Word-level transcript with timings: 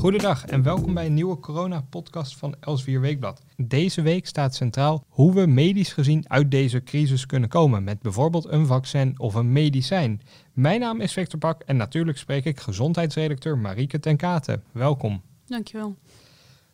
Goedendag 0.00 0.44
en 0.46 0.62
welkom 0.62 0.94
bij 0.94 1.06
een 1.06 1.14
nieuwe 1.14 1.38
corona-podcast 1.38 2.36
van 2.36 2.54
Elsvier 2.60 3.00
Weekblad. 3.00 3.42
Deze 3.56 4.02
week 4.02 4.26
staat 4.26 4.54
centraal 4.54 5.04
hoe 5.08 5.34
we 5.34 5.46
medisch 5.46 5.92
gezien 5.92 6.24
uit 6.28 6.50
deze 6.50 6.82
crisis 6.82 7.26
kunnen 7.26 7.48
komen 7.48 7.84
met 7.84 8.00
bijvoorbeeld 8.00 8.48
een 8.48 8.66
vaccin 8.66 9.14
of 9.18 9.34
een 9.34 9.52
medicijn. 9.52 10.20
Mijn 10.52 10.80
naam 10.80 11.00
is 11.00 11.12
Victor 11.12 11.38
Pak 11.38 11.62
en 11.62 11.76
natuurlijk 11.76 12.18
spreek 12.18 12.44
ik 12.44 12.60
gezondheidsredacteur 12.60 13.58
Marieke 13.58 14.00
ten 14.00 14.16
Katen. 14.16 14.62
Welkom. 14.72 15.22
Dankjewel. 15.46 15.96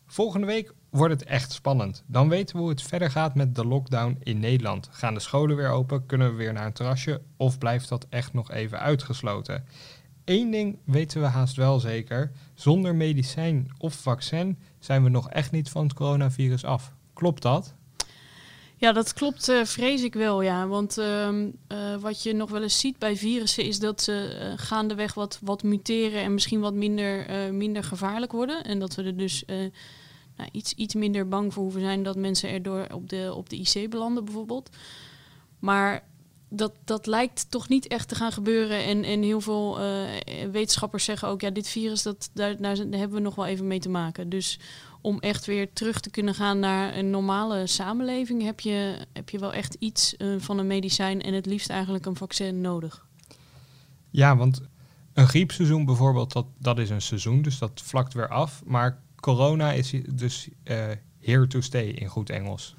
Volgende 0.06 0.46
week 0.46 0.72
wordt 0.90 1.20
het 1.20 1.24
echt 1.24 1.52
spannend. 1.52 2.04
Dan 2.06 2.28
weten 2.28 2.56
we 2.56 2.62
hoe 2.62 2.70
het 2.70 2.82
verder 2.82 3.10
gaat 3.10 3.34
met 3.34 3.54
de 3.54 3.66
lockdown 3.66 4.16
in 4.22 4.38
Nederland. 4.38 4.88
Gaan 4.92 5.14
de 5.14 5.20
scholen 5.20 5.56
weer 5.56 5.70
open? 5.70 6.06
Kunnen 6.06 6.30
we 6.30 6.36
weer 6.36 6.52
naar 6.52 6.66
een 6.66 6.72
terrasje? 6.72 7.22
Of 7.36 7.58
blijft 7.58 7.88
dat 7.88 8.06
echt 8.08 8.32
nog 8.32 8.50
even 8.50 8.80
uitgesloten? 8.80 9.64
Eén 10.24 10.50
ding 10.50 10.78
weten 10.84 11.20
we 11.20 11.26
haast 11.26 11.56
wel 11.56 11.80
zeker. 11.80 12.32
Zonder 12.56 12.94
medicijn 12.94 13.68
of 13.78 13.94
vaccin 13.94 14.58
zijn 14.78 15.02
we 15.02 15.08
nog 15.08 15.30
echt 15.30 15.50
niet 15.50 15.68
van 15.68 15.82
het 15.82 15.94
coronavirus 15.94 16.64
af. 16.64 16.92
Klopt 17.12 17.42
dat? 17.42 17.74
Ja, 18.76 18.92
dat 18.92 19.12
klopt, 19.12 19.48
uh, 19.48 19.64
vrees 19.64 20.02
ik 20.02 20.14
wel, 20.14 20.42
ja. 20.42 20.66
Want 20.66 20.98
uh, 20.98 21.28
uh, 21.28 21.48
wat 22.00 22.22
je 22.22 22.32
nog 22.32 22.50
wel 22.50 22.62
eens 22.62 22.80
ziet 22.80 22.98
bij 22.98 23.16
virussen 23.16 23.64
is 23.64 23.78
dat 23.78 24.02
ze 24.02 24.38
uh, 24.40 24.52
gaandeweg 24.56 25.14
wat, 25.14 25.38
wat 25.42 25.62
muteren 25.62 26.22
en 26.22 26.34
misschien 26.34 26.60
wat 26.60 26.74
minder, 26.74 27.26
minder 27.54 27.84
gevaarlijk 27.84 28.32
worden. 28.32 28.64
En 28.64 28.78
dat 28.78 28.94
we 28.94 29.02
er 29.02 29.16
dus 29.16 29.44
nou, 30.36 30.48
iets, 30.52 30.72
iets 30.72 30.94
minder 30.94 31.28
bang 31.28 31.52
voor 31.52 31.62
hoeven 31.62 31.80
zijn 31.80 32.02
dat 32.02 32.16
mensen 32.16 32.50
erdoor 32.50 32.86
op 32.92 33.08
de, 33.08 33.32
op 33.34 33.48
de 33.48 33.56
IC 33.56 33.90
belanden 33.90 34.24
bijvoorbeeld. 34.24 34.70
Maar 35.58 36.04
dat, 36.56 36.72
dat 36.84 37.06
lijkt 37.06 37.50
toch 37.50 37.68
niet 37.68 37.86
echt 37.86 38.08
te 38.08 38.14
gaan 38.14 38.32
gebeuren. 38.32 38.84
En, 38.84 39.04
en 39.04 39.22
heel 39.22 39.40
veel 39.40 39.80
uh, 39.80 40.04
wetenschappers 40.50 41.04
zeggen 41.04 41.28
ook, 41.28 41.40
ja, 41.40 41.50
dit 41.50 41.68
virus, 41.68 42.02
dat, 42.02 42.30
daar, 42.32 42.56
daar 42.56 42.76
hebben 42.76 43.12
we 43.12 43.20
nog 43.20 43.34
wel 43.34 43.46
even 43.46 43.66
mee 43.66 43.78
te 43.78 43.88
maken. 43.88 44.28
Dus 44.28 44.58
om 45.00 45.20
echt 45.20 45.46
weer 45.46 45.72
terug 45.72 46.00
te 46.00 46.10
kunnen 46.10 46.34
gaan 46.34 46.58
naar 46.58 46.96
een 46.96 47.10
normale 47.10 47.66
samenleving, 47.66 48.42
heb 48.42 48.60
je, 48.60 48.98
heb 49.12 49.30
je 49.30 49.38
wel 49.38 49.52
echt 49.52 49.76
iets 49.78 50.14
uh, 50.18 50.40
van 50.40 50.58
een 50.58 50.66
medicijn 50.66 51.22
en 51.22 51.34
het 51.34 51.46
liefst 51.46 51.70
eigenlijk 51.70 52.06
een 52.06 52.16
vaccin 52.16 52.60
nodig. 52.60 53.06
Ja, 54.10 54.36
want 54.36 54.60
een 55.12 55.28
griepseizoen 55.28 55.84
bijvoorbeeld, 55.84 56.32
dat, 56.32 56.46
dat 56.58 56.78
is 56.78 56.90
een 56.90 57.02
seizoen, 57.02 57.42
dus 57.42 57.58
dat 57.58 57.82
vlakt 57.84 58.14
weer 58.14 58.28
af. 58.28 58.62
Maar 58.64 58.98
corona 59.20 59.72
is 59.72 59.94
dus 60.10 60.48
uh, 60.64 60.84
here 61.20 61.46
to 61.46 61.60
stay 61.60 61.88
in 61.88 62.08
goed 62.08 62.30
Engels. 62.30 62.74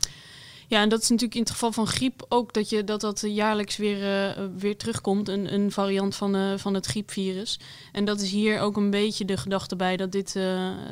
Ja, 0.70 0.82
en 0.82 0.90
dat 0.90 1.02
is 1.02 1.10
natuurlijk 1.10 1.36
in 1.36 1.42
het 1.42 1.52
geval 1.52 1.72
van 1.72 1.88
griep 1.88 2.26
ook 2.30 2.54
dat 2.54 2.70
je, 2.70 2.84
dat, 2.84 3.02
dat 3.02 3.22
jaarlijks 3.22 3.78
weer, 3.78 4.02
uh, 4.38 4.46
weer 4.58 4.78
terugkomt. 4.78 5.28
Een, 5.28 5.54
een 5.54 5.72
variant 5.72 6.16
van, 6.16 6.60
van 6.60 6.74
het 6.74 6.86
griepvirus. 6.86 7.60
En 7.92 8.06
dat 8.06 8.22
is 8.22 8.32
hier 8.32 8.60
ook 8.60 8.78
een 8.78 8.90
beetje 8.90 9.26
de 9.26 9.38
gedachte 9.38 9.76
bij 9.76 9.98
dat 9.98 10.12
dit 10.12 10.34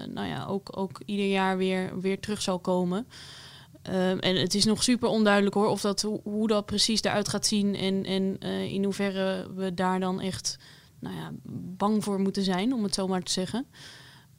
nou 0.10 0.28
ja, 0.28 0.46
ook, 0.46 0.78
ook 0.78 1.02
ieder 1.06 1.28
jaar 1.28 1.58
weer, 1.58 2.00
weer 2.00 2.20
terug 2.20 2.42
zal 2.42 2.60
komen. 2.60 3.08
Ehm, 3.82 4.18
en 4.18 4.36
het 4.36 4.54
is 4.56 4.66
nog 4.66 4.84
super 4.84 5.10
onduidelijk 5.10 5.56
hoor, 5.56 5.68
of 5.68 5.82
dat, 5.82 6.02
hoe 6.24 6.48
dat 6.48 6.66
precies 6.66 7.04
eruit 7.04 7.30
gaat 7.30 7.46
zien. 7.46 7.76
En, 7.76 8.06
en 8.06 8.40
in 8.70 8.84
hoeverre 8.84 9.48
we 9.56 9.74
daar 9.74 10.00
dan 10.00 10.22
echt 10.22 10.58
nou 11.00 11.16
ja, 11.16 11.32
bang 11.78 12.04
voor 12.04 12.20
moeten 12.20 12.44
zijn, 12.44 12.74
om 12.74 12.84
het 12.84 12.94
zo 12.94 13.08
maar 13.08 13.24
te 13.24 13.32
zeggen. 13.32 13.66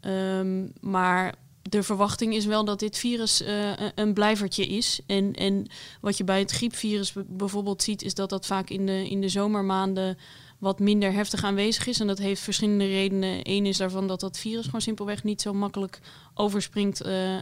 Um, 0.00 0.72
maar 0.80 1.34
de 1.68 1.82
verwachting 1.82 2.34
is 2.34 2.46
wel 2.46 2.64
dat 2.64 2.78
dit 2.78 2.98
virus 2.98 3.42
uh, 3.42 3.72
een 3.94 4.14
blijvertje 4.14 4.66
is. 4.66 5.00
En, 5.06 5.32
en 5.32 5.66
wat 6.00 6.16
je 6.16 6.24
bij 6.24 6.38
het 6.38 6.50
griepvirus 6.50 7.12
bijvoorbeeld 7.26 7.82
ziet, 7.82 8.02
is 8.02 8.14
dat 8.14 8.30
dat 8.30 8.46
vaak 8.46 8.70
in 8.70 8.86
de, 8.86 9.08
in 9.08 9.20
de 9.20 9.28
zomermaanden 9.28 10.18
wat 10.58 10.78
minder 10.78 11.12
heftig 11.12 11.44
aanwezig 11.44 11.86
is. 11.86 12.00
En 12.00 12.06
dat 12.06 12.18
heeft 12.18 12.40
verschillende 12.40 12.86
redenen. 12.86 13.40
Eén 13.42 13.66
is 13.66 13.76
daarvan 13.76 14.06
dat 14.06 14.20
dat 14.20 14.38
virus 14.38 14.64
gewoon 14.64 14.80
simpelweg 14.80 15.24
niet 15.24 15.40
zo 15.40 15.52
makkelijk 15.52 16.00
overspringt 16.34 17.06
uh, 17.06 17.32
uh, 17.32 17.40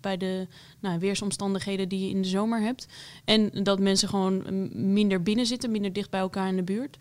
bij 0.00 0.16
de 0.16 0.46
nou, 0.80 0.98
weersomstandigheden 0.98 1.88
die 1.88 2.04
je 2.04 2.10
in 2.10 2.22
de 2.22 2.28
zomer 2.28 2.60
hebt. 2.60 2.86
En 3.24 3.50
dat 3.62 3.78
mensen 3.78 4.08
gewoon 4.08 4.42
minder 4.92 5.22
binnen 5.22 5.46
zitten, 5.46 5.70
minder 5.70 5.92
dicht 5.92 6.10
bij 6.10 6.20
elkaar 6.20 6.48
in 6.48 6.56
de 6.56 6.62
buurt. 6.62 6.96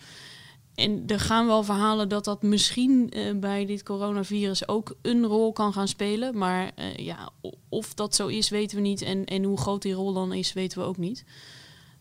En 0.77 1.03
er 1.07 1.19
gaan 1.19 1.47
wel 1.47 1.63
verhalen 1.63 2.09
dat 2.09 2.25
dat 2.25 2.41
misschien 2.41 3.17
uh, 3.17 3.39
bij 3.39 3.65
dit 3.65 3.83
coronavirus 3.83 4.67
ook 4.67 4.95
een 5.01 5.25
rol 5.25 5.53
kan 5.53 5.73
gaan 5.73 5.87
spelen. 5.87 6.37
Maar 6.37 6.71
uh, 6.79 6.95
ja, 6.95 7.29
of 7.69 7.93
dat 7.93 8.15
zo 8.15 8.27
is, 8.27 8.49
weten 8.49 8.75
we 8.75 8.81
niet. 8.81 9.01
En, 9.01 9.25
en 9.25 9.43
hoe 9.43 9.57
groot 9.57 9.81
die 9.81 9.93
rol 9.93 10.13
dan 10.13 10.33
is, 10.33 10.53
weten 10.53 10.79
we 10.79 10.85
ook 10.85 10.97
niet. 10.97 11.25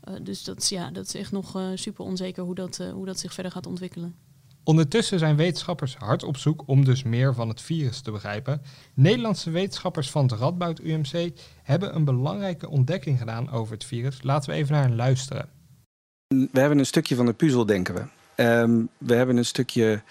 Uh, 0.08 0.14
dus 0.22 0.44
dat, 0.44 0.68
ja, 0.68 0.90
dat 0.90 1.06
is 1.06 1.14
echt 1.14 1.32
nog 1.32 1.60
super 1.74 2.04
onzeker 2.04 2.42
hoe 2.42 2.54
dat, 2.54 2.76
hoe 2.92 3.06
dat 3.06 3.18
zich 3.18 3.34
verder 3.34 3.52
gaat 3.52 3.66
ontwikkelen. 3.66 4.14
Ondertussen 4.64 5.18
zijn 5.18 5.36
wetenschappers 5.36 5.96
hard 5.96 6.22
op 6.22 6.36
zoek 6.36 6.62
om 6.66 6.84
dus 6.84 7.02
meer 7.02 7.34
van 7.34 7.48
het 7.48 7.60
virus 7.60 8.00
te 8.00 8.10
begrijpen. 8.10 8.62
Nederlandse 8.94 9.50
wetenschappers 9.50 10.10
van 10.10 10.22
het 10.22 10.32
Radboud 10.32 10.80
UMC 10.80 11.32
hebben 11.62 11.94
een 11.94 12.04
belangrijke 12.04 12.68
ontdekking 12.68 13.18
gedaan 13.18 13.50
over 13.50 13.74
het 13.74 13.84
virus. 13.84 14.22
Laten 14.22 14.50
we 14.50 14.56
even 14.56 14.72
naar 14.72 14.82
hen 14.82 14.96
luisteren. 14.96 15.48
We 16.28 16.60
hebben 16.60 16.78
een 16.78 16.86
stukje 16.86 17.14
van 17.14 17.26
de 17.26 17.32
puzzel, 17.32 17.66
denken 17.66 17.94
we. 17.94 18.15
Um, 18.36 18.88
we 18.98 19.14
hebben 19.14 19.36
een 19.36 19.44
stukje 19.44 20.02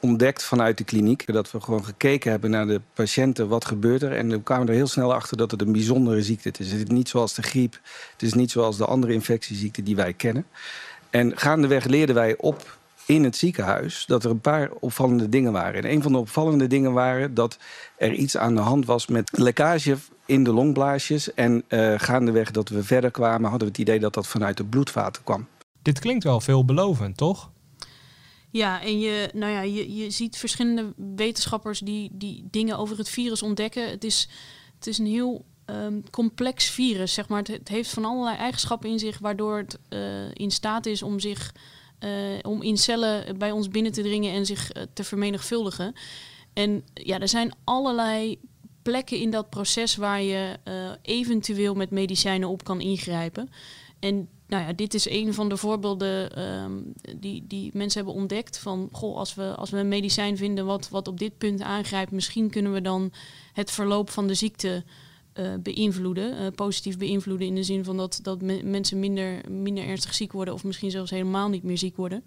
ontdekt 0.00 0.44
vanuit 0.44 0.78
de 0.78 0.84
kliniek. 0.84 1.32
Dat 1.32 1.50
we 1.50 1.60
gewoon 1.60 1.84
gekeken 1.84 2.30
hebben 2.30 2.50
naar 2.50 2.66
de 2.66 2.80
patiënten, 2.94 3.48
wat 3.48 3.64
gebeurt 3.64 4.02
er. 4.02 4.12
En 4.12 4.28
we 4.28 4.42
kwamen 4.42 4.68
er 4.68 4.74
heel 4.74 4.86
snel 4.86 5.14
achter 5.14 5.36
dat 5.36 5.50
het 5.50 5.60
een 5.60 5.72
bijzondere 5.72 6.22
ziekte 6.22 6.50
is. 6.58 6.72
Het 6.72 6.82
is 6.82 6.94
niet 6.94 7.08
zoals 7.08 7.34
de 7.34 7.42
griep, 7.42 7.78
het 8.12 8.22
is 8.22 8.34
niet 8.34 8.50
zoals 8.50 8.76
de 8.76 8.84
andere 8.84 9.12
infectieziekten 9.12 9.84
die 9.84 9.96
wij 9.96 10.12
kennen. 10.12 10.46
En 11.10 11.38
gaandeweg 11.38 11.84
leerden 11.84 12.14
wij 12.14 12.36
op 12.36 12.78
in 13.06 13.24
het 13.24 13.36
ziekenhuis 13.36 14.04
dat 14.06 14.24
er 14.24 14.30
een 14.30 14.40
paar 14.40 14.70
opvallende 14.80 15.28
dingen 15.28 15.52
waren. 15.52 15.82
En 15.82 15.90
een 15.90 16.02
van 16.02 16.12
de 16.12 16.18
opvallende 16.18 16.66
dingen 16.66 16.92
waren 16.92 17.34
dat 17.34 17.58
er 17.96 18.12
iets 18.12 18.36
aan 18.36 18.54
de 18.54 18.60
hand 18.60 18.86
was 18.86 19.06
met 19.06 19.30
lekkage 19.32 19.96
in 20.26 20.44
de 20.44 20.52
longblaasjes. 20.52 21.34
En 21.34 21.64
uh, 21.68 21.94
gaandeweg 21.96 22.50
dat 22.50 22.68
we 22.68 22.82
verder 22.82 23.10
kwamen, 23.10 23.50
hadden 23.50 23.68
we 23.68 23.72
het 23.72 23.78
idee 23.78 24.00
dat 24.00 24.14
dat 24.14 24.26
vanuit 24.26 24.56
de 24.56 24.64
bloedvaten 24.64 25.22
kwam. 25.24 25.46
Dit 25.82 25.98
klinkt 25.98 26.24
wel 26.24 26.40
veelbelovend, 26.40 27.16
toch? 27.16 27.50
Ja, 28.50 28.82
en 28.82 28.98
je, 28.98 29.30
nou 29.34 29.52
ja, 29.52 29.60
je, 29.60 29.94
je 29.94 30.10
ziet 30.10 30.36
verschillende 30.36 30.92
wetenschappers 31.16 31.78
die, 31.78 32.10
die 32.12 32.44
dingen 32.50 32.78
over 32.78 32.98
het 32.98 33.08
virus 33.08 33.42
ontdekken. 33.42 33.90
Het 33.90 34.04
is, 34.04 34.28
het 34.74 34.86
is 34.86 34.98
een 34.98 35.06
heel 35.06 35.44
um, 35.66 36.10
complex 36.10 36.70
virus, 36.70 37.14
zeg 37.14 37.28
maar. 37.28 37.38
Het, 37.38 37.48
het, 37.48 37.68
heeft 37.68 37.90
van 37.90 38.04
allerlei 38.04 38.36
eigenschappen 38.36 38.90
in 38.90 38.98
zich, 38.98 39.18
waardoor 39.18 39.56
het 39.56 39.78
uh, 39.88 40.00
in 40.32 40.50
staat 40.50 40.86
is 40.86 41.02
om 41.02 41.20
zich 41.20 41.54
uh, 42.00 42.10
om 42.42 42.62
in 42.62 42.76
cellen 42.76 43.38
bij 43.38 43.50
ons 43.50 43.68
binnen 43.68 43.92
te 43.92 44.02
dringen 44.02 44.32
en 44.32 44.46
zich 44.46 44.76
uh, 44.76 44.82
te 44.92 45.04
vermenigvuldigen. 45.04 45.94
En 46.52 46.84
ja, 46.94 47.18
er 47.18 47.28
zijn 47.28 47.52
allerlei 47.64 48.40
plekken 48.82 49.18
in 49.18 49.30
dat 49.30 49.50
proces 49.50 49.96
waar 49.96 50.22
je 50.22 50.58
eventueel 51.02 51.74
met 51.74 51.90
medicijnen 51.90 52.48
op 52.48 52.64
kan 52.64 52.80
ingrijpen. 52.80 53.50
En 53.98 54.28
nou 54.50 54.64
ja, 54.64 54.72
dit 54.72 54.94
is 54.94 55.08
een 55.08 55.34
van 55.34 55.48
de 55.48 55.56
voorbeelden 55.56 56.42
um, 56.42 56.92
die, 57.18 57.44
die 57.46 57.70
mensen 57.74 58.04
hebben 58.04 58.20
ontdekt. 58.20 58.58
Van 58.58 58.88
goh, 58.92 59.16
als 59.16 59.34
we, 59.34 59.54
als 59.54 59.70
we 59.70 59.78
een 59.78 59.88
medicijn 59.88 60.36
vinden 60.36 60.66
wat, 60.66 60.88
wat 60.88 61.08
op 61.08 61.18
dit 61.18 61.38
punt 61.38 61.62
aangrijpt, 61.62 62.10
misschien 62.10 62.50
kunnen 62.50 62.72
we 62.72 62.80
dan 62.80 63.12
het 63.52 63.70
verloop 63.70 64.10
van 64.10 64.26
de 64.26 64.34
ziekte 64.34 64.84
uh, 65.34 65.54
beïnvloeden. 65.62 66.42
Uh, 66.42 66.46
positief 66.54 66.98
beïnvloeden 66.98 67.46
in 67.46 67.54
de 67.54 67.62
zin 67.62 67.84
van 67.84 67.96
dat, 67.96 68.18
dat 68.22 68.42
me 68.42 68.62
mensen 68.64 68.98
minder, 68.98 69.50
minder 69.50 69.84
ernstig 69.84 70.14
ziek 70.14 70.32
worden 70.32 70.54
of 70.54 70.64
misschien 70.64 70.90
zelfs 70.90 71.10
helemaal 71.10 71.48
niet 71.48 71.62
meer 71.62 71.78
ziek 71.78 71.96
worden. 71.96 72.24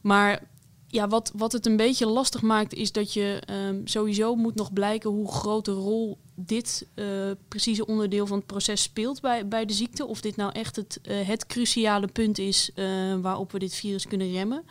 Maar 0.00 0.48
ja, 0.88 1.08
wat, 1.08 1.32
wat 1.34 1.52
het 1.52 1.66
een 1.66 1.76
beetje 1.76 2.06
lastig 2.06 2.42
maakt, 2.42 2.74
is 2.74 2.92
dat 2.92 3.12
je 3.12 3.42
um, 3.68 3.86
sowieso 3.86 4.34
moet 4.34 4.54
nog 4.54 4.72
blijken 4.72 5.10
hoe 5.10 5.32
grote 5.32 5.72
rol 5.72 6.18
dit 6.34 6.86
uh, 6.94 7.30
precieze 7.48 7.86
onderdeel 7.86 8.26
van 8.26 8.36
het 8.36 8.46
proces 8.46 8.82
speelt 8.82 9.20
bij, 9.20 9.48
bij 9.48 9.64
de 9.64 9.72
ziekte. 9.72 10.06
Of 10.06 10.20
dit 10.20 10.36
nou 10.36 10.52
echt 10.52 10.76
het, 10.76 11.00
uh, 11.02 11.26
het 11.26 11.46
cruciale 11.46 12.06
punt 12.06 12.38
is 12.38 12.70
uh, 12.74 13.14
waarop 13.20 13.52
we 13.52 13.58
dit 13.58 13.74
virus 13.74 14.06
kunnen 14.06 14.32
remmen. 14.32 14.64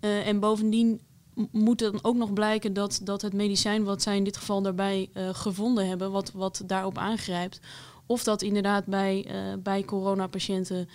en 0.00 0.40
bovendien 0.40 1.00
moet 1.50 1.78
dan 1.78 1.98
ook 2.02 2.16
nog 2.16 2.32
blijken 2.32 2.72
dat, 2.72 3.00
dat 3.02 3.22
het 3.22 3.32
medicijn 3.32 3.84
wat 3.84 4.02
zij 4.02 4.16
in 4.16 4.24
dit 4.24 4.36
geval 4.36 4.62
daarbij 4.62 5.10
gevonden 5.14 5.88
hebben, 5.88 6.10
wat, 6.10 6.32
wat 6.32 6.62
daarop 6.66 6.98
aangrijpt, 6.98 7.60
of 8.06 8.22
dat 8.22 8.42
inderdaad 8.42 8.84
bij, 8.84 9.26
bij 9.62 9.84
coronapatiënten 9.84 10.88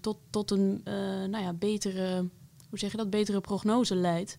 tot, 0.00 0.16
tot 0.30 0.50
een 0.50 0.80
nou 1.30 1.38
ja, 1.38 1.52
betere 1.52 2.28
hoe 2.70 2.78
zeg 2.78 2.90
je 2.90 2.96
dat, 2.96 3.10
betere 3.10 3.40
prognose 3.40 3.94
leidt. 3.94 4.38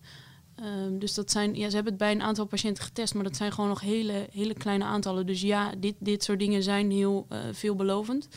Um, 0.60 0.98
dus 0.98 1.14
dat 1.14 1.30
zijn, 1.30 1.54
ja, 1.54 1.68
ze 1.68 1.74
hebben 1.74 1.92
het 1.92 2.02
bij 2.02 2.12
een 2.12 2.22
aantal 2.22 2.44
patiënten 2.44 2.84
getest, 2.84 3.14
maar 3.14 3.24
dat 3.24 3.36
zijn 3.36 3.52
gewoon 3.52 3.68
nog 3.68 3.80
hele, 3.80 4.28
hele 4.32 4.54
kleine 4.54 4.84
aantallen. 4.84 5.26
Dus 5.26 5.40
ja, 5.40 5.74
dit, 5.78 5.94
dit 5.98 6.24
soort 6.24 6.38
dingen 6.38 6.62
zijn 6.62 6.90
heel 6.90 7.26
uh, 7.28 7.38
veelbelovend. 7.52 8.28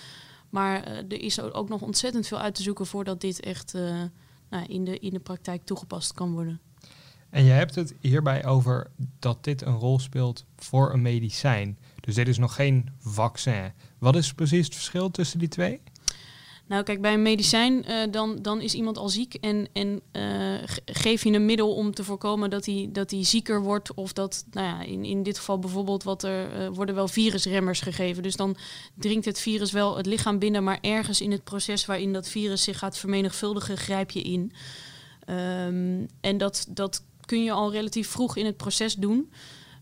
Maar 0.49 0.87
uh, 0.87 0.97
er 0.97 1.21
is 1.21 1.41
ook 1.41 1.69
nog 1.69 1.81
ontzettend 1.81 2.27
veel 2.27 2.39
uit 2.39 2.55
te 2.55 2.61
zoeken 2.61 2.85
voordat 2.85 3.21
dit 3.21 3.39
echt 3.39 3.75
uh, 3.75 4.01
nou, 4.49 4.65
in, 4.65 4.85
de, 4.85 4.99
in 4.99 5.09
de 5.09 5.19
praktijk 5.19 5.65
toegepast 5.65 6.13
kan 6.13 6.31
worden. 6.31 6.59
En 7.29 7.43
je 7.43 7.51
hebt 7.51 7.75
het 7.75 7.95
hierbij 7.99 8.45
over 8.45 8.91
dat 9.19 9.43
dit 9.43 9.61
een 9.61 9.75
rol 9.75 9.99
speelt 9.99 10.45
voor 10.57 10.93
een 10.93 11.01
medicijn. 11.01 11.77
Dus 11.99 12.15
dit 12.15 12.27
is 12.27 12.37
nog 12.37 12.55
geen 12.55 12.89
vaccin. 12.99 13.73
Wat 13.97 14.15
is 14.15 14.33
precies 14.33 14.65
het 14.65 14.75
verschil 14.75 15.11
tussen 15.11 15.39
die 15.39 15.47
twee? 15.47 15.81
Nou, 16.67 16.83
kijk, 16.83 17.01
bij 17.01 17.13
een 17.13 17.21
medicijn 17.21 17.85
uh, 17.89 18.03
dan, 18.11 18.41
dan 18.41 18.61
is 18.61 18.73
iemand 18.73 18.97
al 18.97 19.09
ziek 19.09 19.33
en, 19.33 19.67
en 19.73 20.01
uh, 20.11 20.63
geef 20.85 21.23
je 21.23 21.31
een 21.31 21.45
middel 21.45 21.75
om 21.75 21.93
te 21.93 22.03
voorkomen 22.03 22.49
dat 22.49 22.65
hij, 22.65 22.89
dat 22.91 23.11
hij 23.11 23.23
zieker 23.23 23.61
wordt. 23.61 23.93
Of 23.93 24.13
dat, 24.13 24.45
nou 24.51 24.67
ja, 24.67 24.81
in, 24.81 25.05
in 25.05 25.23
dit 25.23 25.37
geval 25.37 25.59
bijvoorbeeld, 25.59 26.03
wat 26.03 26.23
er 26.23 26.61
uh, 26.61 26.67
worden 26.67 26.95
wel 26.95 27.07
virusremmers 27.07 27.79
gegeven. 27.79 28.23
Dus 28.23 28.35
dan 28.35 28.55
dringt 28.95 29.25
het 29.25 29.39
virus 29.39 29.71
wel 29.71 29.97
het 29.97 30.05
lichaam 30.05 30.39
binnen, 30.39 30.63
maar 30.63 30.77
ergens 30.81 31.21
in 31.21 31.31
het 31.31 31.43
proces 31.43 31.85
waarin 31.85 32.13
dat 32.13 32.27
virus 32.27 32.63
zich 32.63 32.77
gaat 32.77 32.97
vermenigvuldigen, 32.97 33.77
grijp 33.77 34.11
je 34.11 34.21
in. 34.21 34.51
Um, 35.29 36.07
en 36.21 36.37
dat, 36.37 36.65
dat 36.69 37.03
kun 37.25 37.43
je 37.43 37.51
al 37.51 37.71
relatief 37.71 38.09
vroeg 38.09 38.35
in 38.35 38.45
het 38.45 38.57
proces 38.57 38.95
doen. 38.95 39.31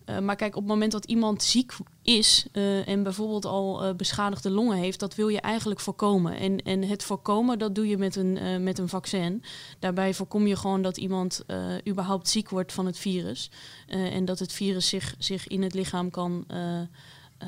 Uh, 0.05 0.19
maar 0.19 0.35
kijk, 0.35 0.55
op 0.55 0.61
het 0.61 0.71
moment 0.71 0.91
dat 0.91 1.05
iemand 1.05 1.43
ziek 1.43 1.73
is 2.01 2.47
uh, 2.53 2.87
en 2.87 3.03
bijvoorbeeld 3.03 3.45
al 3.45 3.87
uh, 3.87 3.95
beschadigde 3.95 4.49
longen 4.49 4.77
heeft, 4.77 4.99
dat 4.99 5.15
wil 5.15 5.27
je 5.27 5.41
eigenlijk 5.41 5.79
voorkomen. 5.79 6.37
En, 6.37 6.57
en 6.57 6.83
het 6.83 7.03
voorkomen, 7.03 7.59
dat 7.59 7.75
doe 7.75 7.87
je 7.87 7.97
met 7.97 8.15
een, 8.15 8.63
met 8.63 8.79
een 8.79 8.89
vaccin. 8.89 9.43
Daarbij 9.79 10.13
voorkom 10.13 10.47
je 10.47 10.55
gewoon 10.55 10.81
dat 10.81 10.97
iemand 10.97 11.45
überhaupt 11.87 12.29
ziek 12.29 12.49
wordt 12.49 12.73
van 12.73 12.85
het 12.85 12.97
virus. 12.97 13.51
en 13.87 14.25
dat 14.25 14.39
het 14.39 14.53
virus 14.53 14.87
zich, 14.87 15.15
zich 15.17 15.47
in 15.47 15.61
het 15.61 15.73
lichaam 15.73 16.09
kan, 16.09 16.45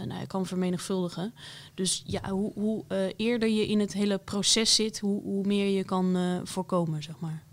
nou, 0.05 0.25
kan 0.27 0.45
vermenigvuldigen. 0.45 1.33
Dus 1.73 2.03
ja, 2.05 2.29
hoe, 2.29 2.51
hoe 2.53 2.85
eerder 3.17 3.49
je 3.49 3.67
in 3.67 3.79
het 3.79 3.93
hele 3.93 4.17
proces 4.17 4.75
zit, 4.75 4.99
hoe, 4.99 5.21
hoe 5.21 5.45
meer 5.45 5.77
je 5.77 5.83
kan 5.83 6.41
voorkomen, 6.43 7.03
zeg 7.03 7.19
maar. 7.19 7.43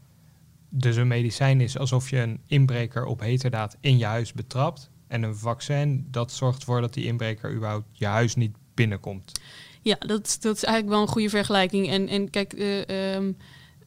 Dus 0.69 0.97
een 0.97 1.09
medicijn 1.09 1.61
is 1.61 1.79
alsof 1.79 2.11
je 2.11 2.19
een 2.19 2.41
inbreker 2.47 3.05
op 3.05 3.21
heterdaad 3.21 3.77
in 3.81 3.99
je 3.99 4.05
huis 4.05 4.33
betrapt. 4.33 4.91
En 5.13 5.23
een 5.23 5.37
vaccin, 5.37 6.07
dat 6.11 6.33
zorgt 6.33 6.59
ervoor 6.59 6.81
dat 6.81 6.95
die 6.95 7.05
inbreker 7.05 7.55
überhaupt 7.55 7.87
je 7.93 8.07
huis 8.07 8.35
niet 8.35 8.57
binnenkomt. 8.75 9.41
Ja, 9.83 9.97
dat, 9.99 10.37
dat 10.41 10.57
is 10.57 10.65
eigenlijk 10.65 10.95
wel 10.95 11.03
een 11.03 11.13
goede 11.13 11.29
vergelijking. 11.29 11.89
En, 11.89 12.09
en 12.09 12.31
kijk, 12.31 12.53
uh, 12.53 13.15
um, 13.15 13.37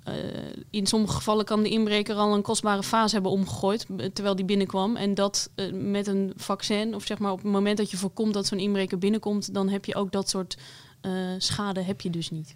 uh, 0.07 0.13
in 0.69 0.87
sommige 0.87 1.13
gevallen 1.13 1.45
kan 1.45 1.63
de 1.63 1.69
inbreker 1.69 2.15
al 2.15 2.33
een 2.33 2.41
kostbare 2.41 2.83
fase 2.83 3.13
hebben 3.13 3.31
omgegooid 3.31 3.85
terwijl 4.13 4.35
die 4.35 4.45
binnenkwam. 4.45 4.95
En 4.95 5.13
dat 5.13 5.49
met 5.71 6.07
een 6.07 6.33
vaccin, 6.35 6.95
of 6.95 7.05
zeg 7.05 7.17
maar 7.17 7.31
op 7.31 7.41
het 7.43 7.51
moment 7.51 7.77
dat 7.77 7.91
je 7.91 7.97
voorkomt 7.97 8.33
dat 8.33 8.45
zo'n 8.45 8.59
inbreker 8.59 8.97
binnenkomt, 8.97 9.53
dan 9.53 9.69
heb 9.69 9.85
je 9.85 9.95
ook 9.95 10.11
dat 10.11 10.29
soort 10.29 10.57
schade 11.37 11.81
heb 11.81 12.01
je 12.01 12.09
dus 12.09 12.29
niet. 12.29 12.55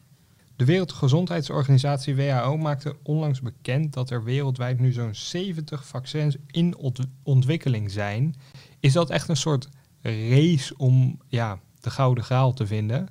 De 0.60 0.66
Wereldgezondheidsorganisatie 0.66 2.16
WHO 2.16 2.58
maakte 2.58 2.96
onlangs 3.04 3.42
bekend 3.42 3.94
dat 3.94 4.10
er 4.10 4.24
wereldwijd 4.24 4.80
nu 4.80 4.92
zo'n 4.92 5.16
70 5.16 5.86
vaccins 5.86 6.36
in 6.48 6.76
ontwikkeling 7.24 7.92
zijn. 7.92 8.36
Is 8.80 8.94
dat 8.94 9.10
echt 9.10 9.30
een 9.30 9.38
soort 9.38 9.70
race 10.02 10.74
om 10.78 11.20
ja, 11.28 11.60
de 11.80 11.90
gouden 11.90 12.24
graal 12.24 12.54
te 12.54 12.68
vinden? 12.68 13.08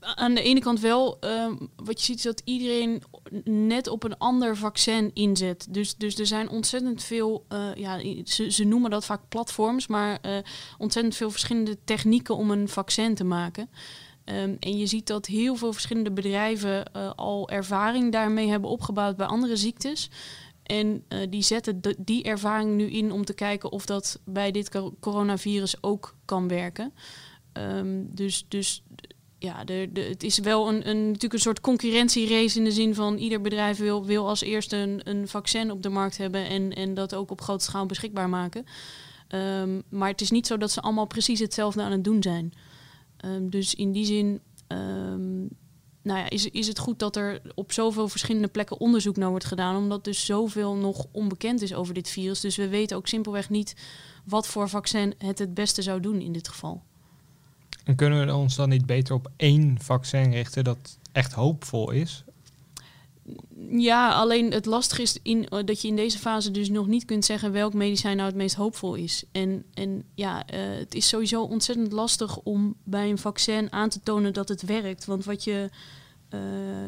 Aan 0.00 0.34
de 0.34 0.42
ene 0.42 0.60
kant 0.60 0.80
wel. 0.80 1.18
Uh, 1.20 1.52
wat 1.76 1.98
je 1.98 2.04
ziet 2.04 2.16
is 2.16 2.22
dat 2.22 2.42
iedereen 2.44 3.02
net 3.44 3.88
op 3.88 4.04
een 4.04 4.18
ander 4.18 4.56
vaccin 4.56 5.10
inzet. 5.12 5.66
Dus, 5.70 5.96
dus 5.96 6.18
er 6.18 6.26
zijn 6.26 6.48
ontzettend 6.48 7.02
veel, 7.02 7.46
uh, 7.52 7.74
ja, 7.74 8.00
ze, 8.24 8.50
ze 8.50 8.64
noemen 8.64 8.90
dat 8.90 9.04
vaak 9.04 9.28
platforms, 9.28 9.86
maar 9.86 10.18
uh, 10.26 10.36
ontzettend 10.78 11.16
veel 11.16 11.30
verschillende 11.30 11.78
technieken 11.84 12.36
om 12.36 12.50
een 12.50 12.68
vaccin 12.68 13.14
te 13.14 13.24
maken. 13.24 13.68
Um, 14.24 14.56
en 14.60 14.78
je 14.78 14.86
ziet 14.86 15.06
dat 15.06 15.26
heel 15.26 15.56
veel 15.56 15.72
verschillende 15.72 16.12
bedrijven 16.12 16.90
uh, 16.96 17.10
al 17.16 17.48
ervaring 17.48 18.12
daarmee 18.12 18.48
hebben 18.48 18.70
opgebouwd 18.70 19.16
bij 19.16 19.26
andere 19.26 19.56
ziektes. 19.56 20.10
En 20.62 21.04
uh, 21.08 21.18
die 21.30 21.42
zetten 21.42 21.80
die 21.98 22.22
ervaring 22.22 22.76
nu 22.76 22.90
in 22.90 23.12
om 23.12 23.24
te 23.24 23.34
kijken 23.34 23.72
of 23.72 23.86
dat 23.86 24.20
bij 24.24 24.50
dit 24.50 24.80
coronavirus 25.00 25.82
ook 25.82 26.14
kan 26.24 26.48
werken. 26.48 26.92
Um, 27.52 28.14
dus, 28.14 28.44
dus 28.48 28.82
ja, 29.38 29.64
de, 29.64 29.88
de, 29.92 30.00
het 30.00 30.22
is 30.22 30.38
wel 30.38 30.68
een, 30.68 30.88
een, 30.88 31.06
natuurlijk 31.06 31.32
een 31.32 31.38
soort 31.38 31.60
concurrentierace 31.60 32.58
in 32.58 32.64
de 32.64 32.72
zin 32.72 32.94
van 32.94 33.16
ieder 33.16 33.40
bedrijf 33.40 33.78
wil, 33.78 34.04
wil 34.04 34.28
als 34.28 34.40
eerste 34.40 34.76
een, 34.76 35.00
een 35.04 35.28
vaccin 35.28 35.70
op 35.70 35.82
de 35.82 35.88
markt 35.88 36.16
hebben 36.16 36.48
en, 36.48 36.72
en 36.72 36.94
dat 36.94 37.14
ook 37.14 37.30
op 37.30 37.40
grote 37.40 37.64
schaal 37.64 37.86
beschikbaar 37.86 38.28
maken. 38.28 38.64
Um, 39.28 39.82
maar 39.88 40.08
het 40.08 40.20
is 40.20 40.30
niet 40.30 40.46
zo 40.46 40.56
dat 40.56 40.70
ze 40.70 40.80
allemaal 40.80 41.06
precies 41.06 41.40
hetzelfde 41.40 41.82
aan 41.82 41.92
het 41.92 42.04
doen 42.04 42.22
zijn. 42.22 42.52
Um, 43.24 43.50
dus 43.50 43.74
in 43.74 43.92
die 43.92 44.04
zin 44.04 44.40
um, 44.68 45.48
nou 46.04 46.18
ja, 46.18 46.30
is, 46.30 46.50
is 46.50 46.66
het 46.66 46.78
goed 46.78 46.98
dat 46.98 47.16
er 47.16 47.40
op 47.54 47.72
zoveel 47.72 48.08
verschillende 48.08 48.48
plekken 48.48 48.80
onderzoek 48.80 49.16
naar 49.16 49.30
wordt 49.30 49.44
gedaan, 49.44 49.76
omdat 49.76 50.04
dus 50.04 50.24
zoveel 50.24 50.74
nog 50.74 51.06
onbekend 51.10 51.62
is 51.62 51.74
over 51.74 51.94
dit 51.94 52.08
virus. 52.08 52.40
Dus 52.40 52.56
we 52.56 52.68
weten 52.68 52.96
ook 52.96 53.06
simpelweg 53.06 53.50
niet 53.50 53.76
wat 54.24 54.46
voor 54.46 54.68
vaccin 54.68 55.14
het 55.18 55.38
het 55.38 55.54
beste 55.54 55.82
zou 55.82 56.00
doen 56.00 56.20
in 56.20 56.32
dit 56.32 56.48
geval. 56.48 56.82
En 57.84 57.96
kunnen 57.96 58.26
we 58.26 58.34
ons 58.34 58.56
dan 58.56 58.68
niet 58.68 58.86
beter 58.86 59.14
op 59.14 59.30
één 59.36 59.76
vaccin 59.80 60.30
richten 60.30 60.64
dat 60.64 60.98
echt 61.12 61.32
hoopvol 61.32 61.90
is? 61.90 62.24
Ja, 63.68 64.12
alleen 64.12 64.52
het 64.52 64.66
lastige 64.66 65.02
is 65.02 65.18
in, 65.22 65.46
uh, 65.50 65.58
dat 65.64 65.82
je 65.82 65.88
in 65.88 65.96
deze 65.96 66.18
fase 66.18 66.50
dus 66.50 66.68
nog 66.68 66.86
niet 66.86 67.04
kunt 67.04 67.24
zeggen 67.24 67.52
welk 67.52 67.74
medicijn 67.74 68.16
nou 68.16 68.28
het 68.28 68.36
meest 68.36 68.54
hoopvol 68.54 68.94
is. 68.94 69.24
En, 69.32 69.64
en 69.74 70.04
ja, 70.14 70.44
uh, 70.54 70.78
het 70.78 70.94
is 70.94 71.08
sowieso 71.08 71.42
ontzettend 71.42 71.92
lastig 71.92 72.38
om 72.38 72.76
bij 72.84 73.10
een 73.10 73.18
vaccin 73.18 73.72
aan 73.72 73.88
te 73.88 74.00
tonen 74.02 74.32
dat 74.32 74.48
het 74.48 74.62
werkt. 74.62 75.04
Want 75.04 75.24
wat 75.24 75.44
je 75.44 75.70
uh, 76.34 76.40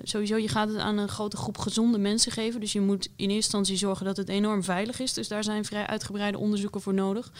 sowieso, 0.02 0.36
je 0.36 0.48
gaat 0.48 0.68
het 0.68 0.76
aan 0.76 0.98
een 0.98 1.08
grote 1.08 1.36
groep 1.36 1.58
gezonde 1.58 1.98
mensen 1.98 2.32
geven. 2.32 2.60
Dus 2.60 2.72
je 2.72 2.80
moet 2.80 3.04
in 3.04 3.10
eerste 3.16 3.34
instantie 3.34 3.76
zorgen 3.76 4.06
dat 4.06 4.16
het 4.16 4.28
enorm 4.28 4.62
veilig 4.62 5.00
is. 5.00 5.12
Dus 5.12 5.28
daar 5.28 5.44
zijn 5.44 5.64
vrij 5.64 5.86
uitgebreide 5.86 6.38
onderzoeken 6.38 6.80
voor 6.80 6.94
nodig. 6.94 7.32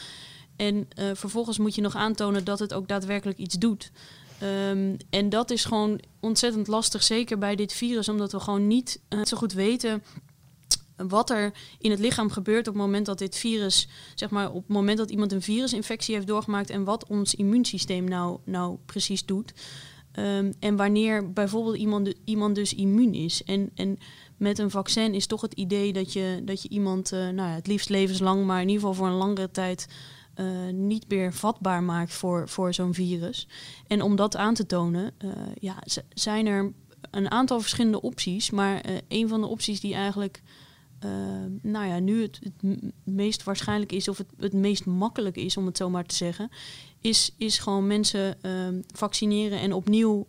En 0.57 0.89
vervolgens 1.13 1.59
moet 1.59 1.75
je 1.75 1.81
nog 1.81 1.97
aantonen 1.97 2.45
dat 2.45 2.59
het 2.59 2.75
ook 2.75 2.89
daadwerkelijk 2.89 3.39
iets 3.39 3.55
doet. 3.55 3.91
Um, 4.43 4.97
en 5.11 5.29
dat 5.29 5.51
is 5.51 5.65
gewoon 5.65 6.01
ontzettend 6.21 6.67
lastig, 6.67 7.03
zeker 7.03 7.39
bij 7.39 7.57
dit 7.57 7.73
virus, 7.73 8.09
omdat 8.09 8.33
we 8.33 8.41
gewoon 8.41 8.67
niet 8.67 9.01
uh, 9.09 9.25
zo 9.25 9.37
goed 9.37 9.53
weten 9.53 10.03
wat 10.97 11.31
er 11.31 11.53
in 11.79 11.91
het 11.91 12.01
lichaam 12.01 12.31
gebeurt 12.31 12.69
op 12.69 12.75
het 12.75 12.83
moment 12.83 13.07
dat 13.07 13.19
dit 13.19 13.37
virus, 13.37 13.89
zeg 14.15 14.31
maar, 14.31 14.51
op 14.51 14.63
het 14.63 14.69
moment 14.69 14.99
dat 14.99 15.11
iemand 15.11 15.33
een 15.33 15.43
virusinfectie 15.43 16.15
heeft 16.15 16.27
doorgemaakt 16.27 16.71
en 16.71 16.85
wat 16.85 17.07
ons 17.07 17.35
immuunsysteem 17.35 18.05
nou, 18.05 18.39
nou 18.45 18.77
precies 18.87 19.25
doet. 19.25 19.53
Um, 20.19 20.53
en 20.61 20.77
wanneer 20.77 21.33
bijvoorbeeld 21.33 21.77
iemand, 21.77 22.15
iemand 22.25 22.55
dus 22.55 22.75
immuun 22.75 23.15
is. 23.15 23.45
En, 23.45 23.71
en 23.75 23.99
met 24.37 24.59
een 24.59 24.71
vaccin 24.71 25.15
is 25.15 25.27
toch 25.27 25.41
het 25.41 25.53
idee 25.53 25.93
dat 25.93 26.13
je, 26.13 26.43
dat 26.45 26.63
je 26.63 26.69
iemand, 26.69 27.13
uh, 27.13 27.19
nou 27.19 27.49
ja, 27.49 27.55
het 27.55 27.67
liefst 27.67 27.89
levenslang, 27.89 28.45
maar 28.45 28.61
in 28.61 28.69
ieder 28.69 28.81
geval 28.81 28.95
voor 28.95 29.07
een 29.07 29.19
langere 29.19 29.51
tijd 29.51 29.87
uh, 30.37 30.73
niet 30.73 31.09
meer 31.09 31.33
vatbaar 31.33 31.83
maakt 31.83 32.13
voor, 32.13 32.49
voor 32.49 32.75
zo'n 32.75 32.95
virus. 32.95 33.49
En 33.87 34.03
om 34.03 34.17
dat 34.17 34.37
aan 34.37 34.55
te 34.55 34.67
tonen, 34.67 35.13
uh, 35.25 35.33
ja, 35.61 35.83
zijn 36.09 36.47
er 36.47 36.73
een 37.11 37.31
aantal 37.31 37.61
verschillende 37.61 38.03
opties. 38.03 38.51
Maar 38.51 38.89
uh, 38.89 38.97
een 39.09 39.29
van 39.29 39.41
de 39.41 39.47
opties 39.47 39.81
die 39.81 39.95
eigenlijk 39.95 40.43
nou 41.63 41.87
ja, 41.87 41.99
nu 41.99 42.23
het, 42.23 42.41
het, 42.43 42.93
meest 43.05 43.45
waarschijnlijk 43.45 43.93
is, 43.93 44.09
of 44.09 44.19
het, 44.19 44.27
het 44.39 44.53
meest 44.53 44.87
makkelijk 44.87 45.37
is, 45.37 45.57
om 45.57 45.67
het 45.67 45.77
zo 45.77 45.91
maar 45.91 46.05
te 46.05 46.15
zeggen, 46.15 46.51
is, 47.01 47.35
is 47.39 47.59
gewoon 47.59 47.87
mensen 47.87 48.39
vaccineren 48.95 49.61
en 49.61 49.73
opnieuw 49.73 50.27